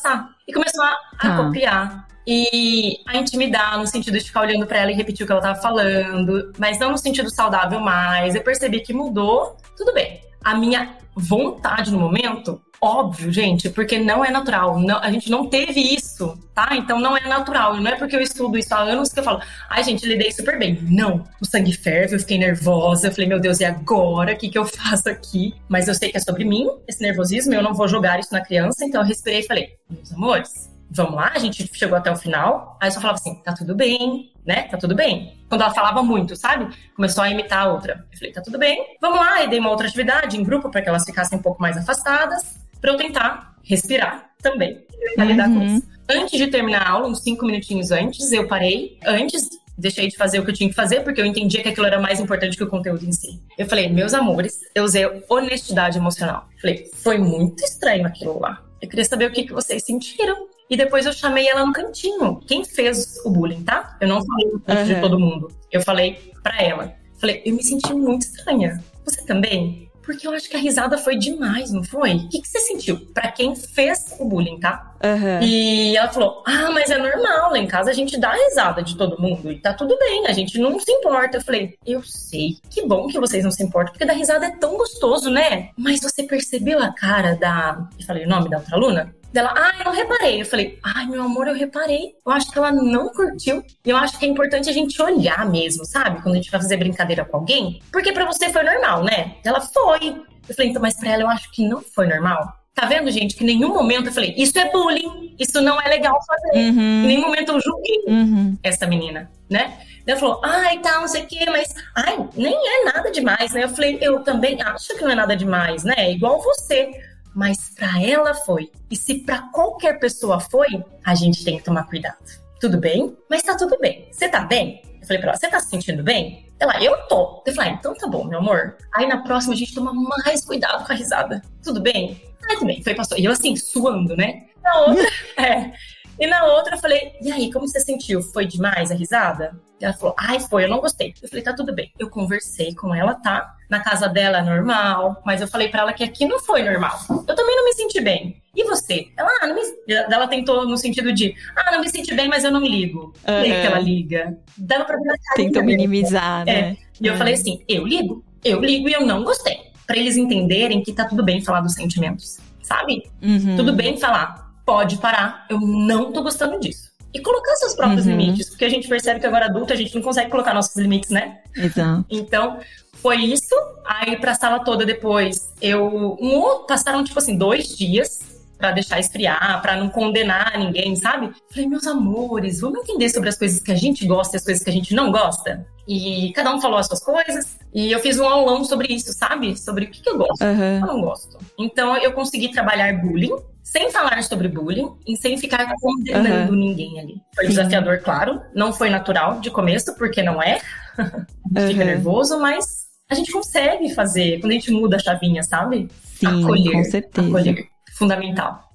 E 0.47 0.53
começou 0.53 0.83
a, 0.83 0.97
a 1.17 1.17
tá. 1.17 1.37
copiar 1.37 2.07
e 2.27 2.97
a 3.07 3.17
intimidar 3.17 3.79
no 3.79 3.87
sentido 3.87 4.17
de 4.17 4.25
ficar 4.25 4.41
olhando 4.41 4.67
para 4.67 4.79
ela 4.79 4.91
e 4.91 4.95
repetir 4.95 5.23
o 5.23 5.25
que 5.25 5.31
ela 5.31 5.41
tava 5.41 5.61
falando, 5.61 6.51
mas 6.59 6.77
não 6.77 6.91
no 6.91 6.97
sentido 6.97 7.29
saudável 7.31 7.79
mais. 7.79 8.35
Eu 8.35 8.43
percebi 8.43 8.81
que 8.81 8.93
mudou, 8.93 9.57
tudo 9.77 9.93
bem. 9.93 10.21
A 10.43 10.53
minha 10.55 10.95
vontade 11.15 11.91
no 11.91 11.99
momento, 11.99 12.61
óbvio, 12.81 13.31
gente, 13.31 13.69
porque 13.69 13.99
não 13.99 14.23
é 14.23 14.31
natural. 14.31 14.79
Não, 14.79 14.99
a 14.99 15.11
gente 15.11 15.29
não 15.29 15.47
teve 15.47 15.79
isso, 15.79 16.37
tá? 16.53 16.69
Então 16.73 16.99
não 16.99 17.15
é 17.15 17.27
natural. 17.27 17.77
Não 17.77 17.91
é 17.91 17.95
porque 17.95 18.15
eu 18.15 18.21
estudo 18.21 18.57
isso 18.57 18.73
há 18.73 18.79
anos 18.79 19.11
que 19.11 19.19
eu 19.19 19.23
falo, 19.23 19.41
ai, 19.69 19.83
gente, 19.83 20.05
lidei 20.05 20.31
super 20.31 20.57
bem. 20.57 20.79
Não. 20.83 21.23
O 21.41 21.45
sangue 21.45 21.73
ferve, 21.73 22.15
eu 22.15 22.19
fiquei 22.19 22.37
nervosa. 22.37 23.07
Eu 23.07 23.11
falei, 23.11 23.27
meu 23.27 23.39
Deus, 23.39 23.59
e 23.59 23.65
agora? 23.65 24.33
O 24.33 24.37
que, 24.37 24.49
que 24.49 24.57
eu 24.57 24.65
faço 24.65 25.09
aqui? 25.09 25.55
Mas 25.67 25.87
eu 25.87 25.95
sei 25.95 26.11
que 26.11 26.17
é 26.17 26.21
sobre 26.21 26.45
mim, 26.45 26.67
esse 26.87 27.01
nervosismo, 27.01 27.53
eu 27.53 27.63
não 27.63 27.73
vou 27.73 27.87
jogar 27.87 28.19
isso 28.19 28.33
na 28.33 28.41
criança. 28.41 28.85
Então 28.85 29.01
eu 29.01 29.07
respirei 29.07 29.39
e 29.39 29.47
falei, 29.47 29.69
meus 29.89 30.11
amores, 30.13 30.69
vamos 30.89 31.15
lá, 31.15 31.31
a 31.35 31.39
gente 31.39 31.69
chegou 31.73 31.97
até 31.97 32.11
o 32.11 32.15
final. 32.15 32.77
Aí 32.81 32.87
eu 32.87 32.91
só 32.91 33.01
falava 33.01 33.19
assim, 33.19 33.35
tá 33.43 33.53
tudo 33.53 33.75
bem, 33.75 34.31
né? 34.45 34.63
Tá 34.63 34.77
tudo 34.77 34.95
bem. 34.95 35.37
Quando 35.49 35.61
ela 35.61 35.73
falava 35.73 36.01
muito, 36.03 36.35
sabe? 36.35 36.73
Começou 36.95 37.23
a 37.23 37.29
imitar 37.29 37.67
a 37.67 37.73
outra. 37.73 38.05
Eu 38.11 38.17
falei, 38.17 38.33
tá 38.33 38.41
tudo 38.41 38.57
bem, 38.57 38.97
vamos 39.01 39.19
lá. 39.19 39.43
E 39.43 39.49
dei 39.49 39.59
uma 39.59 39.69
outra 39.69 39.87
atividade 39.87 40.37
em 40.37 40.43
grupo 40.43 40.69
para 40.69 40.81
que 40.81 40.89
elas 40.89 41.03
ficassem 41.05 41.37
um 41.37 41.41
pouco 41.41 41.61
mais 41.61 41.77
afastadas, 41.77 42.66
para 42.79 42.91
eu 42.91 42.97
tentar 42.97 43.55
respirar 43.63 44.31
também. 44.41 44.85
Tentar 45.09 45.23
uhum. 45.23 45.29
lidar 45.29 45.47
com 45.49 45.55
uhum. 45.55 45.75
isso. 45.77 45.87
Antes 46.09 46.39
de 46.39 46.47
terminar 46.47 46.83
a 46.83 46.89
aula, 46.91 47.07
uns 47.07 47.21
cinco 47.21 47.45
minutinhos 47.45 47.91
antes, 47.91 48.31
eu 48.31 48.47
parei. 48.47 48.97
Antes, 49.05 49.49
deixei 49.77 50.07
de 50.07 50.15
fazer 50.15 50.39
o 50.39 50.45
que 50.45 50.51
eu 50.51 50.55
tinha 50.55 50.69
que 50.69 50.75
fazer, 50.75 51.01
porque 51.01 51.21
eu 51.21 51.25
entendia 51.25 51.61
que 51.61 51.69
aquilo 51.69 51.85
era 51.85 51.99
mais 51.99 52.19
importante 52.19 52.57
que 52.57 52.63
o 52.63 52.67
conteúdo 52.67 53.05
em 53.05 53.11
si. 53.11 53.41
Eu 53.57 53.67
falei, 53.67 53.89
meus 53.89 54.13
amores, 54.13 54.59
eu 54.73 54.83
usei 54.83 55.05
honestidade 55.29 55.97
emocional. 55.97 56.47
Falei, 56.61 56.89
foi 56.93 57.17
muito 57.17 57.63
estranho 57.63 58.07
aquilo 58.07 58.39
lá. 58.39 58.63
Eu 58.81 58.87
queria 58.87 59.05
saber 59.05 59.29
o 59.29 59.31
que, 59.31 59.43
que 59.43 59.53
vocês 59.53 59.83
sentiram 59.83 60.47
E 60.69 60.77
depois 60.77 61.05
eu 61.05 61.13
chamei 61.13 61.47
ela 61.47 61.65
no 61.65 61.73
cantinho. 61.73 62.39
Quem 62.47 62.63
fez 62.63 63.19
o 63.25 63.29
bullying, 63.29 63.63
tá? 63.63 63.97
Eu 63.99 64.07
não 64.07 64.23
falei 64.23 64.47
no 64.47 64.61
uhum. 64.67 64.85
de 64.85 65.01
todo 65.01 65.19
mundo. 65.19 65.51
Eu 65.71 65.81
falei 65.81 66.31
pra 66.43 66.61
ela. 66.61 66.93
Falei, 67.19 67.41
eu 67.45 67.55
me 67.55 67.63
senti 67.63 67.93
muito 67.93 68.23
estranha. 68.23 68.81
Você 69.03 69.25
também? 69.25 69.86
Porque 70.07 70.25
eu 70.25 70.31
acho 70.31 70.49
que 70.49 70.55
a 70.55 70.59
risada 70.59 70.97
foi 70.97 71.17
demais, 71.17 71.69
não 71.69 71.83
foi? 71.83 72.15
O 72.15 72.29
que, 72.29 72.41
que 72.41 72.47
você 72.47 72.59
sentiu? 72.59 72.97
Para 73.13 73.29
quem 73.29 73.53
fez 73.57 74.15
o 74.17 74.23
bullying, 74.23 74.57
tá? 74.57 74.95
Uhum. 75.03 75.41
E 75.41 75.97
ela 75.97 76.07
falou: 76.07 76.41
Ah, 76.47 76.71
mas 76.71 76.89
é 76.89 76.97
normal, 76.97 77.51
lá 77.51 77.59
em 77.59 77.67
casa 77.67 77.91
a 77.91 77.93
gente 77.93 78.17
dá 78.17 78.31
risada 78.31 78.81
de 78.81 78.95
todo 78.95 79.21
mundo 79.21 79.51
e 79.51 79.59
tá 79.59 79.73
tudo 79.73 79.99
bem, 79.99 80.25
a 80.25 80.31
gente 80.31 80.57
não 80.59 80.79
se 80.79 80.89
importa. 80.89 81.35
Eu 81.35 81.41
falei: 81.41 81.75
Eu 81.85 82.01
sei, 82.03 82.55
que 82.69 82.87
bom 82.87 83.07
que 83.07 83.19
vocês 83.19 83.43
não 83.43 83.51
se 83.51 83.61
importam, 83.61 83.91
porque 83.91 84.05
dar 84.05 84.13
risada 84.13 84.45
é 84.45 84.51
tão 84.51 84.77
gostoso, 84.77 85.29
né? 85.29 85.71
Mas 85.77 85.99
você 85.99 86.23
percebeu 86.23 86.79
a 86.79 86.93
cara 86.93 87.35
da. 87.35 87.85
Eu 87.99 88.05
falei 88.05 88.25
o 88.25 88.29
nome 88.29 88.49
da 88.49 88.59
outra 88.59 88.77
aluna? 88.77 89.13
Dela, 89.37 89.53
ah, 89.55 89.71
eu 89.77 89.85
não 89.85 89.91
reparei. 89.91 90.41
Eu 90.41 90.45
falei, 90.47 90.79
ai, 90.83 91.05
meu 91.05 91.21
amor, 91.21 91.47
eu 91.47 91.53
reparei. 91.53 92.15
Eu 92.25 92.31
acho 92.31 92.51
que 92.51 92.57
ela 92.57 92.71
não 92.71 93.09
curtiu. 93.09 93.63
E 93.85 93.89
eu 93.91 93.95
acho 93.95 94.17
que 94.17 94.25
é 94.25 94.27
importante 94.27 94.67
a 94.67 94.73
gente 94.73 94.99
olhar 94.99 95.47
mesmo, 95.47 95.85
sabe? 95.85 96.23
Quando 96.23 96.33
a 96.33 96.37
gente 96.37 96.49
vai 96.49 96.59
fazer 96.59 96.75
brincadeira 96.75 97.23
com 97.23 97.37
alguém. 97.37 97.79
Porque 97.91 98.11
para 98.11 98.25
você 98.25 98.49
foi 98.49 98.63
normal, 98.63 99.03
né? 99.03 99.35
Ela 99.45 99.61
foi. 99.61 100.23
Eu 100.49 100.55
falei, 100.55 100.71
então, 100.71 100.81
mas 100.81 100.95
pra 100.95 101.11
ela 101.11 101.21
eu 101.21 101.27
acho 101.27 101.51
que 101.51 101.67
não 101.67 101.83
foi 101.83 102.07
normal. 102.07 102.51
Tá 102.73 102.87
vendo, 102.87 103.11
gente, 103.11 103.35
que 103.35 103.43
em 103.43 103.47
nenhum 103.47 103.69
momento 103.69 104.07
eu 104.07 104.11
falei, 104.11 104.33
isso 104.35 104.57
é 104.57 104.71
bullying, 104.71 105.35
isso 105.37 105.61
não 105.61 105.79
é 105.79 105.87
legal 105.87 106.17
fazer. 106.25 106.57
Uhum. 106.57 107.03
Em 107.03 107.07
nenhum 107.07 107.21
momento 107.21 107.51
eu 107.51 107.61
julguei 107.61 108.05
uhum. 108.07 108.57
essa 108.63 108.87
menina, 108.87 109.29
né? 109.47 109.77
Ela 110.07 110.19
falou, 110.19 110.41
ai, 110.43 110.79
tá, 110.79 111.01
não 111.01 111.07
sei 111.07 111.23
o 111.23 111.27
quê, 111.27 111.45
mas, 111.47 111.75
ai, 111.95 112.17
nem 112.35 112.55
é 112.55 112.85
nada 112.85 113.11
demais, 113.11 113.51
né? 113.51 113.65
Eu 113.65 113.69
falei, 113.69 113.99
eu 114.01 114.21
também 114.21 114.61
acho 114.61 114.95
que 114.95 115.03
não 115.03 115.11
é 115.11 115.15
nada 115.15 115.35
demais, 115.35 115.83
né? 115.83 115.93
É 115.97 116.11
igual 116.11 116.41
você 116.41 116.89
mas 117.37 117.69
para 117.75 118.01
ela 118.01 118.33
foi. 118.33 118.71
E 118.89 118.95
se 118.95 119.19
para 119.19 119.43
qualquer 119.49 119.99
pessoa 119.99 120.39
foi, 120.39 120.83
a 121.05 121.13
gente 121.13 121.45
tem 121.45 121.57
que 121.57 121.63
tomar 121.63 121.83
cuidado. 121.83 122.17
Tudo 122.59 122.79
bem? 122.79 123.15
Mas 123.29 123.43
tá 123.43 123.55
tudo 123.55 123.77
bem. 123.79 124.09
Você 124.11 124.27
tá 124.27 124.39
bem? 124.39 124.81
Eu 124.99 125.05
falei 125.05 125.21
pra 125.21 125.29
ela, 125.29 125.37
você 125.37 125.47
tá 125.47 125.59
se 125.59 125.69
sentindo 125.69 126.03
bem? 126.03 126.49
Ela, 126.59 126.83
eu 126.83 126.97
tô. 127.07 127.43
Eu 127.45 127.53
falei, 127.53 127.73
ah, 127.73 127.73
então 127.75 127.93
tá 127.93 128.07
bom, 128.07 128.23
meu 128.23 128.39
amor. 128.39 128.75
Aí 128.95 129.05
na 129.05 129.21
próxima 129.21 129.53
a 129.53 129.55
gente 129.55 129.75
toma 129.75 129.93
mais 129.93 130.43
cuidado 130.43 130.83
com 130.83 130.91
a 130.91 130.95
risada. 130.95 131.39
Tudo 131.61 131.79
bem? 131.79 132.19
Aí 132.49 132.55
tudo 132.55 132.65
bem. 132.65 132.83
Foi, 132.83 132.95
passou. 132.95 133.15
E 133.19 133.25
eu 133.25 133.31
assim, 133.31 133.55
suando, 133.55 134.17
né? 134.17 134.47
Na 134.63 134.81
outra, 134.81 135.07
é. 135.37 135.73
E 136.19 136.25
na 136.25 136.45
outra 136.45 136.75
eu 136.75 136.79
falei, 136.79 137.13
e 137.21 137.31
aí, 137.31 137.51
como 137.51 137.67
você 137.67 137.79
sentiu? 137.79 138.21
Foi 138.21 138.45
demais 138.45 138.91
a 138.91 138.95
risada? 138.95 139.55
E 139.79 139.85
ela 139.85 139.93
falou, 139.93 140.15
ai, 140.17 140.39
foi, 140.39 140.63
eu 140.63 140.69
não 140.69 140.79
gostei. 140.79 141.13
Eu 141.21 141.29
falei, 141.29 141.43
tá 141.43 141.53
tudo 141.53 141.73
bem. 141.73 141.91
Eu 141.99 142.09
conversei 142.09 142.73
com 142.73 142.93
ela, 142.93 143.13
tá? 143.13 143.55
Na 143.69 143.79
casa 143.79 144.07
dela 144.07 144.39
é 144.39 144.41
normal, 144.41 145.21
mas 145.25 145.41
eu 145.41 145.47
falei 145.47 145.67
para 145.69 145.81
ela 145.81 145.93
que 145.93 146.03
aqui 146.03 146.25
não 146.25 146.39
foi 146.39 146.63
normal. 146.63 146.97
Eu 147.09 147.35
também 147.35 147.55
não 147.55 147.65
me 147.65 147.73
senti 147.73 148.01
bem. 148.01 148.41
E 148.55 148.63
você? 148.63 149.07
Ela, 149.15 149.29
ah, 149.41 149.47
não 149.47 149.53
me... 149.53 149.61
ela 149.87 150.27
tentou 150.27 150.67
no 150.67 150.77
sentido 150.77 151.13
de, 151.13 151.35
ah, 151.55 151.71
não 151.71 151.81
me 151.81 151.89
senti 151.89 152.15
bem, 152.15 152.27
mas 152.27 152.43
eu 152.43 152.51
não 152.51 152.61
ligo. 152.61 152.99
Uhum. 152.99 153.13
Falei 153.23 153.51
que 153.51 153.67
ela 153.67 153.79
liga. 153.79 154.37
Dava 154.57 154.85
pra 154.85 154.97
ver 154.97 155.13
Tentou 155.35 155.63
minimizar, 155.63 156.45
né? 156.45 156.59
É. 156.59 156.77
E 156.99 157.05
eu 157.05 157.15
falei 157.15 157.35
assim, 157.35 157.61
eu 157.67 157.85
ligo, 157.85 158.23
eu 158.43 158.59
ligo 158.59 158.89
e 158.89 158.93
eu 158.93 159.05
não 159.05 159.23
gostei. 159.23 159.67
Para 159.85 159.97
eles 159.97 160.17
entenderem 160.17 160.81
que 160.81 160.91
tá 160.91 161.05
tudo 161.05 161.23
bem 161.23 161.41
falar 161.41 161.61
dos 161.61 161.73
sentimentos, 161.73 162.39
sabe? 162.63 163.03
Uhum. 163.21 163.55
Tudo 163.55 163.73
bem 163.73 163.97
falar 163.97 164.46
pode 164.67 164.97
parar, 164.97 165.45
eu 165.49 165.61
não 165.61 166.11
tô 166.11 166.21
gostando 166.21 166.59
disso. 166.59 166.91
E 167.13 167.21
colocar 167.21 167.55
seus 167.55 167.73
próprios 167.73 168.05
uhum. 168.05 168.17
limites, 168.17 168.49
porque 168.49 168.65
a 168.65 168.69
gente 168.69 168.85
percebe 168.85 169.21
que 169.21 169.25
agora 169.25 169.45
adulto 169.45 169.71
a 169.71 169.75
gente 169.77 169.95
não 169.95 170.01
consegue 170.01 170.29
colocar 170.29 170.53
nossos 170.53 170.75
limites, 170.75 171.09
né? 171.09 171.37
Exato. 171.55 172.05
Então, 172.09 172.59
foi 172.95 173.15
isso. 173.15 173.55
Aí 173.85 174.17
pra 174.17 174.35
sala 174.35 174.59
toda 174.59 174.85
depois, 174.85 175.53
eu. 175.61 176.17
Um, 176.19 176.65
passaram, 176.67 177.01
tipo 177.01 177.17
assim, 177.17 177.37
dois 177.37 177.77
dias 177.77 178.19
para 178.57 178.71
deixar 178.71 178.99
esfriar, 178.99 179.61
para 179.61 179.77
não 179.77 179.87
condenar 179.87 180.57
ninguém, 180.57 180.95
sabe? 180.95 181.31
Falei, 181.49 181.67
meus 181.69 181.87
amores, 181.87 182.59
vamos 182.59 182.79
entender 182.79 183.07
sobre 183.09 183.29
as 183.29 183.37
coisas 183.37 183.61
que 183.61 183.71
a 183.71 183.75
gente 183.75 184.05
gosta 184.05 184.35
e 184.35 184.37
as 184.37 184.43
coisas 184.43 184.63
que 184.63 184.69
a 184.69 184.73
gente 184.73 184.93
não 184.93 185.11
gosta? 185.11 185.65
E 185.87 186.33
cada 186.33 186.53
um 186.53 186.59
falou 186.59 186.77
as 186.77 186.87
suas 186.87 186.99
coisas. 186.99 187.57
E 187.73 187.91
eu 187.91 187.99
fiz 187.99 188.19
um 188.19 188.25
aulão 188.25 188.65
sobre 188.65 188.93
isso, 188.93 189.13
sabe? 189.13 189.55
Sobre 189.57 189.85
o 189.85 189.91
que, 189.91 190.01
que 190.01 190.09
eu 190.09 190.17
gosto, 190.17 190.43
uhum. 190.43 190.53
o 190.53 190.79
que 190.79 190.83
eu 190.83 190.93
não 190.93 191.01
gosto. 191.01 191.37
Então 191.57 191.95
eu 191.97 192.11
consegui 192.11 192.51
trabalhar 192.51 192.99
bullying, 192.99 193.35
sem 193.67 193.91
falar 193.91 194.23
sobre 194.23 194.47
bullying 194.47 194.89
e 195.05 195.17
sem 195.17 195.37
ficar 195.37 195.69
condenando 195.81 196.53
uhum. 196.53 196.57
ninguém 196.57 196.99
ali. 196.99 197.21
Foi 197.35 197.47
desafiador, 197.47 197.99
claro. 197.99 198.41
Não 198.55 198.71
foi 198.71 198.89
natural 198.89 199.41
de 199.41 199.51
começo, 199.51 199.93
porque 199.97 200.23
não 200.23 200.41
é. 200.41 200.61
uhum. 200.97 201.67
Fica 201.67 201.83
nervoso, 201.83 202.39
mas 202.39 202.87
a 203.09 203.13
gente 203.13 203.31
consegue 203.31 203.93
fazer 203.93 204.39
quando 204.39 204.51
a 204.51 204.55
gente 204.55 204.71
muda 204.71 204.95
a 204.95 204.99
chavinha, 204.99 205.43
sabe? 205.43 205.89
Sim, 206.15 206.43
acolher, 206.43 206.71
com 206.71 206.83
certeza. 206.85 207.27
Acolher. 207.27 207.67
Fundamental. 207.97 208.66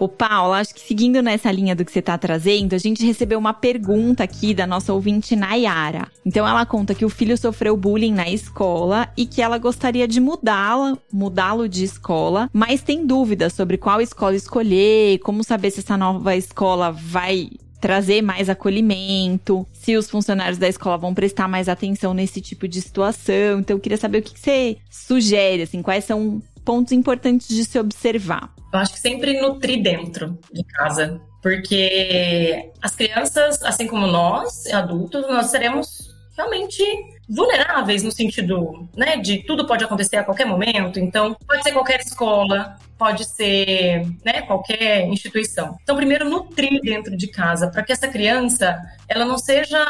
Ô, 0.00 0.08
Paula, 0.08 0.60
acho 0.60 0.74
que 0.74 0.80
seguindo 0.80 1.20
nessa 1.20 1.52
linha 1.52 1.76
do 1.76 1.84
que 1.84 1.92
você 1.92 1.98
está 1.98 2.16
trazendo, 2.16 2.74
a 2.74 2.78
gente 2.78 3.04
recebeu 3.04 3.38
uma 3.38 3.52
pergunta 3.52 4.24
aqui 4.24 4.54
da 4.54 4.66
nossa 4.66 4.94
ouvinte 4.94 5.36
Nayara. 5.36 6.10
Então 6.24 6.48
ela 6.48 6.64
conta 6.64 6.94
que 6.94 7.04
o 7.04 7.10
filho 7.10 7.36
sofreu 7.36 7.76
bullying 7.76 8.14
na 8.14 8.26
escola 8.26 9.10
e 9.14 9.26
que 9.26 9.42
ela 9.42 9.58
gostaria 9.58 10.08
de 10.08 10.18
mudá-la, 10.18 10.96
mudá-lo 11.12 11.68
de 11.68 11.84
escola, 11.84 12.48
mas 12.50 12.80
tem 12.80 13.04
dúvidas 13.04 13.52
sobre 13.52 13.76
qual 13.76 14.00
escola 14.00 14.34
escolher, 14.34 15.18
como 15.18 15.44
saber 15.44 15.70
se 15.70 15.80
essa 15.80 15.98
nova 15.98 16.34
escola 16.34 16.90
vai 16.90 17.50
trazer 17.80 18.22
mais 18.22 18.50
acolhimento, 18.50 19.66
se 19.72 19.96
os 19.96 20.08
funcionários 20.08 20.58
da 20.58 20.68
escola 20.68 20.98
vão 20.98 21.14
prestar 21.14 21.48
mais 21.48 21.68
atenção 21.68 22.12
nesse 22.12 22.40
tipo 22.40 22.68
de 22.68 22.80
situação. 22.80 23.60
Então, 23.60 23.76
eu 23.76 23.80
queria 23.80 23.96
saber 23.96 24.18
o 24.18 24.22
que 24.22 24.38
você 24.38 24.76
sugere, 24.90 25.62
assim, 25.62 25.80
quais 25.80 26.04
são 26.04 26.42
pontos 26.64 26.92
importantes 26.92 27.48
de 27.48 27.64
se 27.64 27.78
observar? 27.78 28.54
Eu 28.72 28.78
acho 28.78 28.92
que 28.92 29.00
sempre 29.00 29.40
nutrir 29.40 29.82
dentro 29.82 30.38
de 30.52 30.64
casa, 30.64 31.20
porque 31.42 32.70
as 32.80 32.94
crianças, 32.94 33.62
assim 33.62 33.86
como 33.86 34.06
nós, 34.06 34.66
adultos, 34.66 35.22
nós 35.28 35.46
seremos 35.46 36.10
realmente 36.36 36.82
vulneráveis 37.28 38.02
no 38.02 38.10
sentido, 38.10 38.88
né, 38.96 39.16
de 39.16 39.44
tudo 39.44 39.66
pode 39.66 39.84
acontecer 39.84 40.16
a 40.16 40.24
qualquer 40.24 40.46
momento. 40.46 40.98
Então, 40.98 41.36
pode 41.46 41.62
ser 41.62 41.72
qualquer 41.72 42.00
escola, 42.00 42.76
pode 42.98 43.24
ser, 43.24 44.06
né, 44.24 44.42
qualquer 44.42 45.06
instituição. 45.06 45.76
Então, 45.82 45.96
primeiro 45.96 46.28
nutrir 46.28 46.80
dentro 46.82 47.16
de 47.16 47.28
casa 47.28 47.68
para 47.68 47.82
que 47.82 47.92
essa 47.92 48.08
criança, 48.08 48.78
ela 49.08 49.24
não 49.24 49.38
seja 49.38 49.84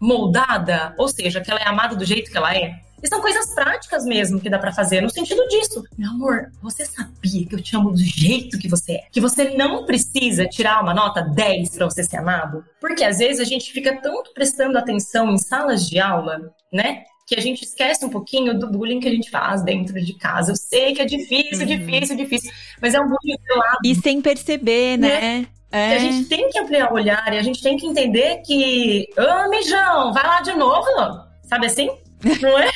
moldada, 0.00 0.94
ou 0.98 1.08
seja, 1.08 1.40
que 1.40 1.50
ela 1.50 1.60
é 1.60 1.68
amada 1.68 1.94
do 1.94 2.04
jeito 2.04 2.30
que 2.30 2.36
ela 2.36 2.54
é, 2.54 2.80
e 3.02 3.08
são 3.08 3.20
coisas 3.20 3.54
práticas 3.54 4.04
mesmo 4.04 4.40
que 4.40 4.50
dá 4.50 4.58
para 4.58 4.72
fazer, 4.72 5.00
no 5.00 5.10
sentido 5.10 5.46
disso. 5.48 5.82
Meu 5.96 6.10
amor, 6.10 6.50
você 6.62 6.84
sabia 6.84 7.46
que 7.46 7.54
eu 7.54 7.62
te 7.62 7.74
amo 7.76 7.92
do 7.92 8.02
jeito 8.02 8.58
que 8.58 8.68
você 8.68 8.92
é? 8.92 9.04
Que 9.10 9.20
você 9.20 9.56
não 9.56 9.84
precisa 9.84 10.46
tirar 10.46 10.82
uma 10.82 10.94
nota 10.94 11.22
10 11.22 11.76
para 11.76 11.86
você 11.86 12.02
ser 12.02 12.18
amado? 12.18 12.64
Porque 12.80 13.04
às 13.04 13.18
vezes 13.18 13.40
a 13.40 13.44
gente 13.44 13.72
fica 13.72 14.00
tanto 14.00 14.32
prestando 14.34 14.78
atenção 14.78 15.30
em 15.30 15.38
salas 15.38 15.88
de 15.88 15.98
aula, 15.98 16.52
né? 16.72 17.04
Que 17.26 17.36
a 17.36 17.40
gente 17.40 17.62
esquece 17.62 18.04
um 18.04 18.10
pouquinho 18.10 18.58
do 18.58 18.70
bullying 18.70 19.00
que 19.00 19.08
a 19.08 19.12
gente 19.12 19.30
faz 19.30 19.62
dentro 19.62 19.94
de 19.94 20.14
casa. 20.14 20.52
Eu 20.52 20.56
sei 20.56 20.94
que 20.94 21.00
é 21.00 21.04
difícil, 21.04 21.60
uhum. 21.60 21.66
difícil, 21.66 22.16
difícil, 22.16 22.52
mas 22.80 22.94
é 22.94 23.00
um 23.00 23.04
bullying 23.08 23.38
pelado. 23.46 23.78
E 23.84 23.94
sem 23.94 24.20
perceber, 24.20 24.98
né? 24.98 25.20
né? 25.20 25.46
É. 25.72 25.94
a 25.94 25.98
gente 25.98 26.28
tem 26.28 26.50
que 26.50 26.58
ampliar 26.58 26.90
o 26.90 26.94
olhar 26.96 27.32
e 27.32 27.38
a 27.38 27.42
gente 27.42 27.62
tem 27.62 27.76
que 27.76 27.86
entender 27.86 28.42
que, 28.44 29.08
ô, 29.16 29.22
oh, 29.22 29.48
mijão, 29.48 30.12
vai 30.12 30.26
lá 30.26 30.40
de 30.40 30.52
novo, 30.54 30.88
sabe 31.44 31.66
assim? 31.66 31.88
Não 32.40 32.58
é? 32.58 32.70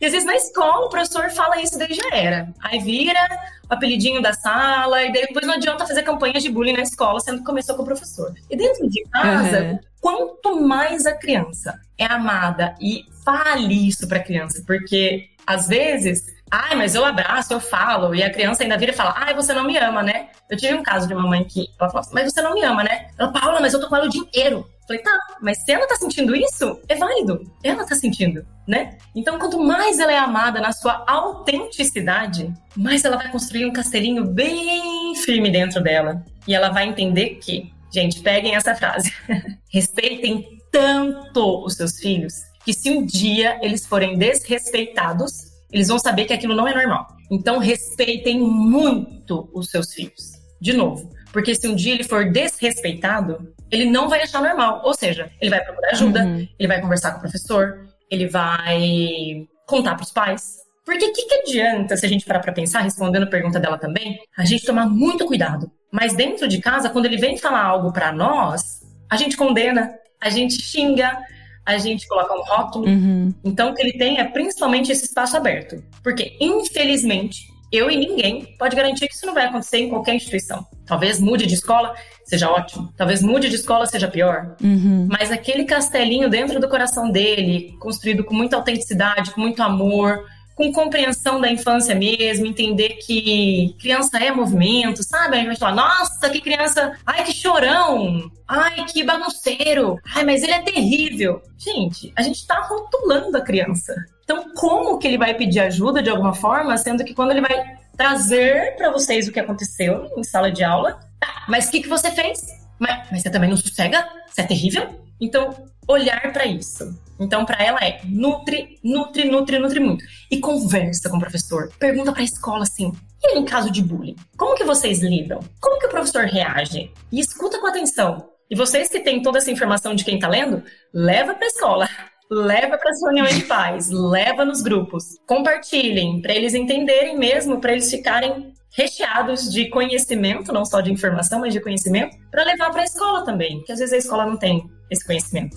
E 0.00 0.06
às 0.06 0.12
vezes 0.12 0.26
na 0.26 0.36
escola 0.36 0.86
o 0.86 0.88
professor 0.88 1.30
fala 1.30 1.60
isso, 1.60 1.78
daí 1.78 1.92
já 1.92 2.08
era. 2.16 2.48
Aí 2.60 2.78
vira 2.78 3.20
o 3.68 3.74
apelidinho 3.74 4.22
da 4.22 4.32
sala, 4.32 5.02
e 5.02 5.12
depois 5.12 5.46
não 5.46 5.54
adianta 5.54 5.86
fazer 5.86 6.02
campanhas 6.02 6.42
de 6.42 6.50
bullying 6.50 6.74
na 6.74 6.82
escola, 6.82 7.20
sendo 7.20 7.38
que 7.38 7.44
começou 7.44 7.74
com 7.74 7.82
o 7.82 7.86
professor. 7.86 8.32
E 8.50 8.56
dentro 8.56 8.88
de 8.88 9.02
casa, 9.10 9.62
uhum. 9.62 9.78
quanto 10.00 10.60
mais 10.60 11.06
a 11.06 11.12
criança 11.12 11.78
é 11.96 12.06
amada 12.06 12.74
e 12.80 13.04
fale 13.24 13.88
isso 13.88 14.06
pra 14.08 14.20
criança, 14.20 14.62
porque 14.66 15.28
às 15.46 15.68
vezes 15.68 16.38
Ai, 16.50 16.76
mas 16.76 16.94
eu 16.94 17.04
abraço, 17.04 17.52
eu 17.52 17.60
falo. 17.60 18.14
E 18.14 18.22
a 18.22 18.32
criança 18.32 18.62
ainda 18.62 18.78
vira 18.78 18.92
e 18.92 18.94
fala: 18.94 19.14
Ai, 19.16 19.34
você 19.34 19.52
não 19.52 19.64
me 19.64 19.76
ama, 19.76 20.02
né? 20.02 20.28
Eu 20.48 20.56
tive 20.56 20.74
um 20.74 20.82
caso 20.82 21.06
de 21.06 21.12
uma 21.12 21.26
mãe 21.26 21.44
que 21.44 21.68
ela 21.78 21.90
falou 21.90 22.00
assim: 22.00 22.14
Mas 22.14 22.32
você 22.32 22.40
não 22.40 22.54
me 22.54 22.64
ama, 22.64 22.82
né? 22.82 23.08
Ela, 23.18 23.30
Paula, 23.30 23.60
mas 23.60 23.74
eu 23.74 23.80
tô 23.80 23.88
com 23.88 23.96
ela 23.96 24.06
o 24.06 24.08
dia 24.08 24.22
inteiro. 24.22 24.66
Falei, 24.88 25.02
tá, 25.02 25.18
mas 25.42 25.58
se 25.58 25.70
ela 25.70 25.86
tá 25.86 25.96
sentindo 25.96 26.34
isso, 26.34 26.80
é 26.88 26.96
válido. 26.96 27.44
Ela 27.62 27.84
tá 27.84 27.94
sentindo, 27.94 28.42
né? 28.66 28.96
Então, 29.14 29.38
quanto 29.38 29.60
mais 29.60 29.98
ela 29.98 30.10
é 30.10 30.18
amada 30.18 30.62
na 30.62 30.72
sua 30.72 31.04
autenticidade, 31.06 32.50
mais 32.74 33.04
ela 33.04 33.18
vai 33.18 33.30
construir 33.30 33.66
um 33.66 33.72
castelinho 33.72 34.24
bem 34.24 35.14
firme 35.16 35.50
dentro 35.50 35.82
dela. 35.82 36.24
E 36.46 36.54
ela 36.54 36.70
vai 36.70 36.88
entender 36.88 37.34
que, 37.34 37.70
gente, 37.92 38.22
peguem 38.22 38.54
essa 38.54 38.74
frase. 38.74 39.12
Respeitem 39.70 40.58
tanto 40.72 41.64
os 41.66 41.74
seus 41.74 41.98
filhos 41.98 42.48
que 42.64 42.72
se 42.72 42.90
um 42.90 43.04
dia 43.04 43.58
eles 43.62 43.86
forem 43.86 44.16
desrespeitados, 44.16 45.52
eles 45.70 45.88
vão 45.88 45.98
saber 45.98 46.24
que 46.24 46.32
aquilo 46.32 46.54
não 46.54 46.66
é 46.66 46.74
normal. 46.74 47.06
Então, 47.30 47.58
respeitem 47.58 48.40
muito 48.40 49.50
os 49.52 49.70
seus 49.70 49.92
filhos. 49.92 50.32
De 50.60 50.72
novo, 50.72 51.10
porque 51.32 51.54
se 51.54 51.68
um 51.68 51.74
dia 51.74 51.94
ele 51.94 52.04
for 52.04 52.30
desrespeitado, 52.30 53.54
ele 53.70 53.86
não 53.86 54.08
vai 54.08 54.22
achar 54.22 54.42
normal. 54.42 54.82
Ou 54.84 54.94
seja, 54.94 55.30
ele 55.40 55.50
vai 55.50 55.62
procurar 55.62 55.90
ajuda, 55.90 56.24
uhum. 56.24 56.48
ele 56.58 56.68
vai 56.68 56.80
conversar 56.80 57.12
com 57.12 57.18
o 57.18 57.20
professor, 57.20 57.86
ele 58.10 58.26
vai 58.26 59.46
contar 59.66 59.94
para 59.94 60.04
os 60.04 60.12
pais. 60.12 60.56
Porque 60.84 61.04
o 61.04 61.12
que, 61.12 61.26
que 61.26 61.34
adianta, 61.34 61.96
se 61.96 62.06
a 62.06 62.08
gente 62.08 62.24
parar 62.24 62.40
para 62.40 62.52
pensar, 62.52 62.80
respondendo 62.80 63.24
a 63.24 63.26
pergunta 63.26 63.60
dela 63.60 63.76
também, 63.76 64.18
a 64.36 64.44
gente 64.44 64.64
tomar 64.64 64.88
muito 64.88 65.26
cuidado. 65.26 65.70
Mas 65.92 66.14
dentro 66.14 66.48
de 66.48 66.60
casa, 66.60 66.88
quando 66.88 67.04
ele 67.06 67.18
vem 67.18 67.36
falar 67.36 67.62
algo 67.62 67.92
para 67.92 68.10
nós, 68.10 68.80
a 69.10 69.16
gente 69.16 69.36
condena, 69.36 69.94
a 70.20 70.30
gente 70.30 70.60
xinga, 70.62 71.18
a 71.64 71.76
gente 71.76 72.08
coloca 72.08 72.34
um 72.34 72.42
rótulo. 72.42 72.86
Uhum. 72.86 73.34
Então, 73.44 73.70
o 73.70 73.74
que 73.74 73.82
ele 73.82 73.98
tem 73.98 74.18
é 74.18 74.24
principalmente 74.24 74.90
esse 74.90 75.04
espaço 75.04 75.36
aberto. 75.36 75.82
Porque, 76.02 76.36
infelizmente, 76.40 77.46
eu 77.70 77.90
e 77.90 77.96
ninguém 77.96 78.56
pode 78.58 78.74
garantir 78.74 79.06
que 79.06 79.14
isso 79.14 79.26
não 79.26 79.34
vai 79.34 79.44
acontecer 79.44 79.78
em 79.78 79.90
qualquer 79.90 80.14
instituição. 80.14 80.66
Talvez 80.88 81.20
mude 81.20 81.46
de 81.46 81.54
escola, 81.54 81.94
seja 82.24 82.50
ótimo. 82.50 82.92
Talvez 82.96 83.22
mude 83.22 83.50
de 83.50 83.56
escola, 83.56 83.84
seja 83.86 84.08
pior. 84.08 84.56
Uhum. 84.62 85.06
Mas 85.10 85.30
aquele 85.30 85.64
castelinho 85.64 86.30
dentro 86.30 86.58
do 86.58 86.68
coração 86.68 87.10
dele, 87.10 87.76
construído 87.78 88.24
com 88.24 88.34
muita 88.34 88.56
autenticidade, 88.56 89.32
com 89.32 89.40
muito 89.42 89.62
amor, 89.62 90.24
com 90.58 90.72
compreensão 90.72 91.40
da 91.40 91.48
infância 91.48 91.94
mesmo, 91.94 92.44
entender 92.46 92.98
que 93.06 93.76
criança 93.78 94.18
é 94.18 94.32
movimento, 94.32 95.04
sabe? 95.04 95.36
A 95.36 95.38
gente 95.38 95.46
vai 95.48 95.56
falar, 95.56 95.74
nossa, 95.76 96.28
que 96.30 96.40
criança, 96.40 96.98
ai, 97.06 97.22
que 97.22 97.32
chorão, 97.32 98.28
ai, 98.48 98.84
que 98.86 99.04
bagunceiro, 99.04 100.00
ai, 100.16 100.24
mas 100.24 100.42
ele 100.42 100.52
é 100.52 100.62
terrível. 100.62 101.40
Gente, 101.56 102.12
a 102.16 102.22
gente 102.22 102.44
tá 102.44 102.60
rotulando 102.62 103.36
a 103.36 103.40
criança. 103.40 103.94
Então, 104.24 104.52
como 104.56 104.98
que 104.98 105.06
ele 105.06 105.16
vai 105.16 105.34
pedir 105.34 105.60
ajuda 105.60 106.02
de 106.02 106.10
alguma 106.10 106.34
forma, 106.34 106.76
sendo 106.76 107.04
que 107.04 107.14
quando 107.14 107.30
ele 107.30 107.40
vai 107.40 107.77
trazer 107.98 108.76
para 108.76 108.92
vocês 108.92 109.26
o 109.26 109.32
que 109.32 109.40
aconteceu 109.40 110.08
em 110.16 110.22
sala 110.22 110.52
de 110.52 110.62
aula, 110.62 111.00
tá, 111.20 111.44
mas 111.48 111.66
o 111.66 111.70
que, 111.72 111.82
que 111.82 111.88
você 111.88 112.10
fez? 112.12 112.46
Mas, 112.78 113.10
mas 113.10 113.22
você 113.22 113.30
também 113.30 113.50
não 113.50 113.56
sossega? 113.56 114.08
Você 114.28 114.40
é 114.40 114.44
terrível? 114.44 115.04
Então, 115.20 115.52
olhar 115.88 116.32
para 116.32 116.46
isso. 116.46 116.96
Então, 117.18 117.44
para 117.44 117.60
ela 117.62 117.80
é 117.80 118.00
nutre, 118.04 118.78
nutre, 118.84 119.28
nutre, 119.28 119.58
nutre 119.58 119.80
muito. 119.80 120.04
E 120.30 120.38
conversa 120.38 121.10
com 121.10 121.16
o 121.16 121.20
professor. 121.20 121.72
Pergunta 121.76 122.12
para 122.12 122.20
a 122.20 122.24
escola 122.24 122.62
assim: 122.62 122.92
e 123.20 123.36
em 123.36 123.44
caso 123.44 123.68
de 123.68 123.82
bullying? 123.82 124.14
Como 124.36 124.54
que 124.54 124.62
vocês 124.62 125.00
lidam? 125.00 125.40
Como 125.60 125.80
que 125.80 125.86
o 125.86 125.90
professor 125.90 126.24
reage? 126.24 126.92
E 127.10 127.18
escuta 127.18 127.58
com 127.58 127.66
atenção. 127.66 128.28
E 128.48 128.54
vocês 128.54 128.88
que 128.88 129.00
têm 129.00 129.20
toda 129.20 129.38
essa 129.38 129.50
informação 129.50 129.94
de 129.94 130.04
quem 130.04 130.14
está 130.14 130.28
lendo, 130.28 130.62
leva 130.94 131.34
para 131.34 131.44
a 131.44 131.48
escola. 131.48 131.88
Leva 132.30 132.76
para 132.76 132.90
as 132.90 133.02
reuniões 133.02 133.36
de 133.36 133.44
pais, 133.44 133.90
leva 133.90 134.44
nos 134.44 134.60
grupos, 134.60 135.18
compartilhem 135.26 136.20
para 136.20 136.34
eles 136.34 136.52
entenderem 136.52 137.18
mesmo, 137.18 137.58
para 137.58 137.72
eles 137.72 137.90
ficarem 137.90 138.52
recheados 138.70 139.50
de 139.50 139.70
conhecimento, 139.70 140.52
não 140.52 140.62
só 140.62 140.82
de 140.82 140.92
informação, 140.92 141.40
mas 141.40 141.54
de 141.54 141.60
conhecimento, 141.60 142.14
para 142.30 142.44
levar 142.44 142.70
para 142.70 142.82
a 142.82 142.84
escola 142.84 143.24
também, 143.24 143.56
porque 143.58 143.72
às 143.72 143.78
vezes 143.78 143.94
a 143.94 143.96
escola 143.96 144.26
não 144.26 144.36
tem 144.36 144.62
esse 144.90 145.06
conhecimento. 145.06 145.56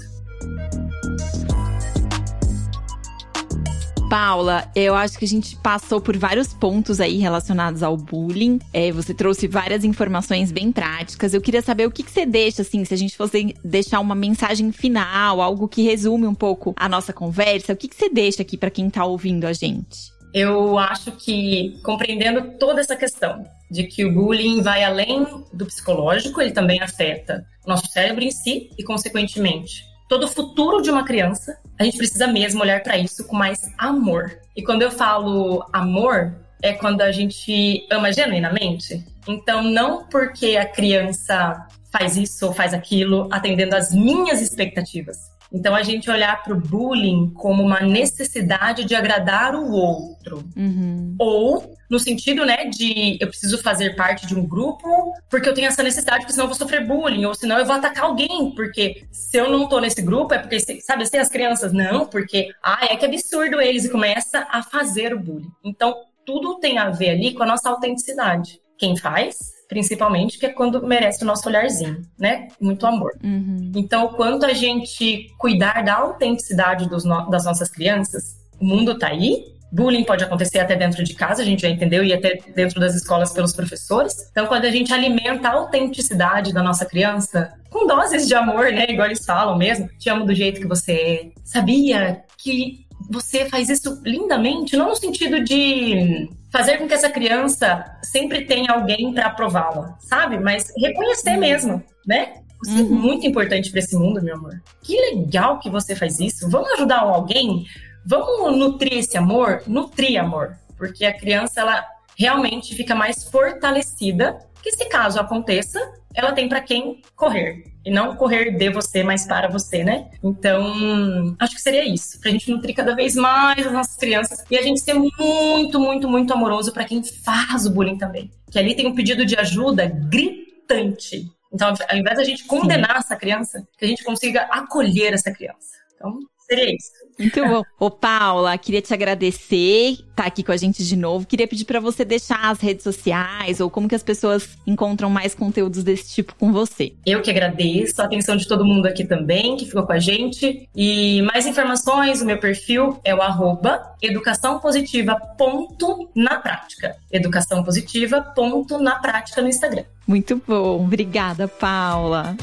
Paula, 4.12 4.70
eu 4.76 4.94
acho 4.94 5.18
que 5.18 5.24
a 5.24 5.28
gente 5.28 5.56
passou 5.56 6.02
por 6.02 6.18
vários 6.18 6.54
pontos 6.54 7.00
aí 7.00 7.20
relacionados 7.20 7.82
ao 7.82 7.96
bullying. 7.96 8.60
É, 8.74 8.92
você 8.92 9.14
trouxe 9.14 9.48
várias 9.48 9.86
informações 9.86 10.52
bem 10.52 10.70
práticas. 10.70 11.34
Eu 11.34 11.40
queria 11.40 11.62
saber 11.62 11.86
o 11.86 11.92
que, 11.92 12.04
que 12.04 12.12
você 12.12 12.26
deixa, 12.26 12.62
assim, 12.62 12.84
se 12.84 12.94
a 12.94 12.98
gente 12.98 13.16
fosse 13.16 13.56
deixar 13.64 14.02
uma 14.02 14.14
mensagem 14.14 14.70
final, 14.74 15.40
algo 15.40 15.66
que 15.66 15.82
resume 15.82 16.28
um 16.28 16.36
pouco 16.36 16.74
a 16.76 16.90
nossa 16.90 17.14
conversa, 17.14 17.72
o 17.72 17.78
que, 17.78 17.88
que 17.88 17.96
você 17.96 18.10
deixa 18.10 18.42
aqui 18.42 18.58
para 18.58 18.70
quem 18.70 18.90
está 18.90 19.06
ouvindo 19.06 19.46
a 19.46 19.54
gente? 19.54 20.12
Eu 20.34 20.78
acho 20.78 21.14
que 21.14 21.80
compreendendo 21.82 22.58
toda 22.60 22.82
essa 22.82 22.98
questão 22.98 23.46
de 23.72 23.86
que 23.86 24.04
o 24.04 24.14
bullying 24.14 24.62
vai 24.62 24.84
além 24.84 25.26
do 25.54 25.66
psicológico, 25.66 26.42
ele 26.42 26.52
também 26.52 26.82
afeta 26.82 27.46
o 27.66 27.70
nosso 27.70 27.88
cérebro 27.88 28.26
em 28.26 28.32
si 28.32 28.72
e, 28.78 28.84
consequentemente, 28.84 29.86
todo 30.10 30.26
o 30.26 30.28
futuro 30.28 30.82
de 30.82 30.92
uma 30.92 31.06
criança, 31.06 31.58
a 31.82 31.84
gente 31.84 31.98
precisa 31.98 32.28
mesmo 32.28 32.62
olhar 32.62 32.84
para 32.84 32.96
isso 32.96 33.24
com 33.26 33.36
mais 33.36 33.60
amor. 33.76 34.40
E 34.56 34.62
quando 34.62 34.84
eu 34.84 34.92
falo 34.92 35.66
amor, 35.74 36.32
é 36.62 36.74
quando 36.74 37.02
a 37.02 37.12
gente 37.12 37.88
ama 37.92 38.14
genuinamente. 38.14 39.04
Então, 39.28 39.64
não 39.64 40.06
porque 40.06 40.58
a 40.58 40.66
criança 40.66 41.68
faz 41.92 42.16
isso 42.18 42.46
ou 42.46 42.54
faz 42.54 42.76
aquilo 42.76 43.28
atendendo 43.32 43.76
às 43.76 43.92
minhas 43.92 44.42
expectativas. 44.42 45.31
Então, 45.54 45.76
a 45.76 45.84
gente 45.84 46.10
olhar 46.10 46.42
para 46.44 46.54
o 46.54 46.60
bullying 46.60 47.32
como 47.34 47.62
uma 47.62 47.82
necessidade 47.82 48.86
de 48.86 48.96
agradar 48.96 49.54
o 49.56 49.72
outro. 49.72 50.44
Uhum. 50.56 51.16
Ou 51.20 51.76
no 51.90 52.00
sentido, 52.00 52.46
né, 52.46 52.66
de 52.66 53.18
eu 53.20 53.28
preciso 53.28 53.58
fazer 53.58 53.98
parte 53.98 54.26
de 54.26 54.34
um 54.34 54.48
grupo 54.48 54.88
porque 55.30 55.50
eu 55.50 55.54
tenho 55.54 55.68
essa 55.68 55.84
necessidade, 55.84 56.20
porque 56.20 56.32
senão 56.32 56.46
eu 56.46 56.50
vou 56.50 56.58
sofrer 56.58 56.88
bullying, 56.88 57.26
ou 57.26 57.36
senão 57.36 57.60
eu 57.60 57.66
vou 57.66 57.76
atacar 57.76 58.06
alguém, 58.06 58.56
porque 58.56 59.04
se 59.12 59.38
eu 59.38 59.50
não 59.50 59.68
tô 59.68 59.80
nesse 59.82 60.02
grupo 60.02 60.34
é 60.34 60.40
porque, 60.40 60.58
sabe, 60.82 61.04
assim, 61.04 61.18
as 61.18 61.28
crianças, 61.28 61.74
não, 61.74 62.08
porque, 62.08 62.50
ah, 62.64 62.88
é 62.90 62.96
que 62.96 63.06
absurdo 63.06 63.60
eles, 63.60 63.84
e 63.84 63.90
começa 63.90 64.48
a 64.50 64.64
fazer 64.64 65.14
o 65.14 65.20
bullying. 65.20 65.52
Então, 65.66 65.94
tudo 66.26 66.60
tem 66.60 66.78
a 66.78 66.90
ver 66.90 67.10
ali 67.10 67.34
com 67.34 67.44
a 67.44 67.48
nossa 67.48 67.70
autenticidade. 67.70 68.62
Quem 68.78 68.96
faz, 68.96 69.38
principalmente, 69.72 70.38
que 70.38 70.46
é 70.46 70.50
quando 70.50 70.86
merece 70.86 71.24
o 71.24 71.26
nosso 71.26 71.48
olharzinho, 71.48 72.02
né? 72.20 72.50
Muito 72.60 72.86
amor. 72.86 73.14
Uhum. 73.24 73.72
Então, 73.74 74.10
quanto 74.10 74.46
a 74.46 74.52
gente 74.52 75.30
cuidar 75.38 75.82
da 75.82 75.96
autenticidade 75.96 76.90
no 76.90 77.30
das 77.30 77.46
nossas 77.46 77.70
crianças, 77.70 78.36
o 78.60 78.66
mundo 78.66 79.00
tá 79.00 79.08
aí, 79.08 79.46
Bullying 79.72 80.04
pode 80.04 80.26
acontecer 80.26 80.60
até 80.60 80.76
dentro 80.76 81.02
de 81.06 81.14
casa, 81.14 81.42
a 81.42 81.46
gente 81.46 81.62
já 81.62 81.70
entendeu, 81.70 82.04
e 82.04 82.12
até 82.12 82.38
dentro 82.54 82.82
das 82.82 82.96
escolas 82.96 83.32
pelos 83.32 83.54
professores. 83.54 84.28
Então, 84.30 84.46
quando 84.46 84.66
a 84.66 84.70
gente 84.70 84.94
alimenta 84.94 85.48
a 85.48 85.54
autenticidade 85.54 86.54
da 86.54 86.62
nossa 86.62 86.86
criança, 86.86 87.54
com 87.70 87.88
doses 87.88 88.28
de 88.28 88.36
amor, 88.36 88.74
né? 88.74 88.88
Igual 88.90 89.08
eles 89.08 89.24
falam 89.26 89.58
mesmo, 89.58 89.88
te 89.98 90.10
amo 90.10 90.26
do 90.26 90.36
jeito 90.36 90.60
que 90.60 90.68
você 90.68 90.92
é. 90.92 91.30
Sabia 91.46 92.26
que 92.38 92.86
você 93.10 93.48
faz 93.48 93.70
isso 93.70 94.02
lindamente, 94.04 94.76
não 94.76 94.90
no 94.90 94.96
sentido 94.98 95.42
de 95.42 96.30
fazer 96.52 96.78
com 96.78 96.88
que 96.88 96.94
essa 96.94 97.10
criança 97.10 97.98
sempre 98.04 98.46
tenha 98.46 98.74
alguém 98.74 99.14
para 99.14 99.28
aprová-la, 99.28 99.98
sabe? 100.00 100.38
Mas 100.38 100.72
reconhecer 100.78 101.38
mesmo, 101.38 101.82
né? 102.06 102.34
Você 102.64 102.80
é 102.80 102.84
uhum. 102.84 102.86
é 102.86 103.00
muito 103.00 103.26
importante 103.26 103.72
para 103.72 103.80
esse 103.80 103.96
mundo, 103.96 104.22
meu 104.22 104.36
amor. 104.36 104.62
Que 104.84 104.96
legal 104.96 105.60
que 105.60 105.70
você 105.70 105.96
faz 105.96 106.20
isso. 106.20 106.50
Vamos 106.50 106.72
ajudar 106.74 107.00
alguém? 107.00 107.66
Vamos 108.06 108.58
nutrir 108.58 109.00
esse 109.00 109.18
amor? 109.18 109.64
Nutrir 109.66 110.20
amor. 110.20 110.58
Porque 110.78 111.06
a 111.06 111.18
criança, 111.18 111.62
ela 111.62 111.84
realmente 112.16 112.76
fica 112.76 112.94
mais 112.94 113.24
fortalecida 113.24 114.38
que 114.62 114.72
se 114.72 114.86
caso 114.86 115.20
aconteça, 115.20 115.80
ela 116.14 116.32
tem 116.34 116.48
para 116.48 116.62
quem 116.62 117.02
correr. 117.16 117.64
E 117.84 117.90
não 117.90 118.16
correr 118.16 118.52
de 118.52 118.70
você, 118.70 119.04
mas 119.04 119.26
para 119.26 119.48
você, 119.48 119.84
né? 119.84 120.10
Então, 120.24 121.36
acho 121.40 121.56
que 121.56 121.62
seria 121.62 121.84
isso. 121.84 122.20
Pra 122.20 122.30
gente 122.30 122.52
nutrir 122.52 122.76
cada 122.76 122.96
vez 122.96 123.16
mais 123.16 123.66
as 123.66 123.74
nossas 123.74 123.96
crianças. 123.96 124.46
E 124.52 124.58
a 124.58 124.62
gente 124.62 124.80
ser 124.82 124.94
muito, 124.94 125.80
muito, 125.80 126.08
muito 126.08 126.32
amoroso 126.32 126.72
para 126.72 126.86
quem 126.86 127.02
faz 127.04 127.66
o 127.66 127.72
bullying 127.72 127.98
também. 127.98 128.30
Que 128.52 128.60
ali 128.60 128.76
tem 128.76 128.86
um 128.86 128.94
pedido 128.94 129.26
de 129.26 129.36
ajuda 129.36 129.88
gritante. 129.88 131.28
Então, 131.52 131.74
ao 131.90 131.98
invés 131.98 132.18
da 132.18 132.24
gente 132.24 132.46
condenar 132.46 132.92
Sim. 132.92 133.00
essa 133.00 133.16
criança, 133.16 133.68
que 133.78 133.84
a 133.84 133.88
gente 133.88 134.04
consiga 134.04 134.42
acolher 134.44 135.14
essa 135.14 135.32
criança. 135.32 135.72
Então, 135.96 136.20
isso. 136.54 137.02
Muito 137.22 137.46
bom. 137.46 137.64
Ô, 137.80 137.92
Paula, 137.92 138.58
queria 138.58 138.82
te 138.82 138.94
agradecer 138.94 139.92
estar 139.92 140.24
tá 140.24 140.26
aqui 140.26 140.44
com 140.44 140.52
a 140.52 140.58
gente 140.58 140.84
de 140.84 140.96
novo. 140.96 141.26
Queria 141.26 141.48
pedir 141.48 141.66
para 141.66 141.80
você 141.80 142.04
deixar 142.04 142.50
as 142.50 142.60
redes 142.60 142.84
sociais 142.84 143.60
ou 143.60 143.70
como 143.70 143.88
que 143.88 143.96
as 143.96 144.04
pessoas 144.04 144.50
encontram 144.66 145.10
mais 145.10 145.36
conteúdos 145.36 145.84
desse 145.84 146.16
tipo 146.16 146.34
com 146.36 146.52
você. 146.52 146.94
Eu 147.06 147.22
que 147.22 147.30
agradeço 147.30 148.02
a 148.02 148.06
atenção 148.06 148.36
de 148.36 148.48
todo 148.48 148.66
mundo 148.66 148.88
aqui 148.88 149.06
também, 149.06 149.56
que 149.56 149.66
ficou 149.66 149.84
com 149.84 149.94
a 149.94 150.00
gente. 150.00 150.68
E 150.76 151.22
mais 151.22 151.46
informações, 151.46 152.22
o 152.22 152.26
meu 152.26 152.40
perfil 152.40 153.00
é 153.04 153.14
o 153.14 153.22
arroba 153.22 153.96
educação 154.02 154.60
positiva 154.60 155.16
ponto 155.38 156.10
na 156.16 156.40
prática. 156.40 156.96
Educação 157.12 157.64
positiva 157.64 158.22
ponto 158.22 158.80
na 158.80 158.96
prática 158.96 159.42
no 159.42 159.48
Instagram. 159.48 159.84
Muito 160.08 160.42
bom. 160.48 160.84
Obrigada, 160.84 161.48
Paula. 161.48 162.36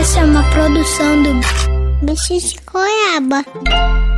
Essa 0.00 0.20
é 0.20 0.24
uma 0.24 0.48
produção 0.50 1.22
do 1.24 2.06
Bicho 2.06 2.38
de 2.38 2.56
Goiaba. 2.64 4.17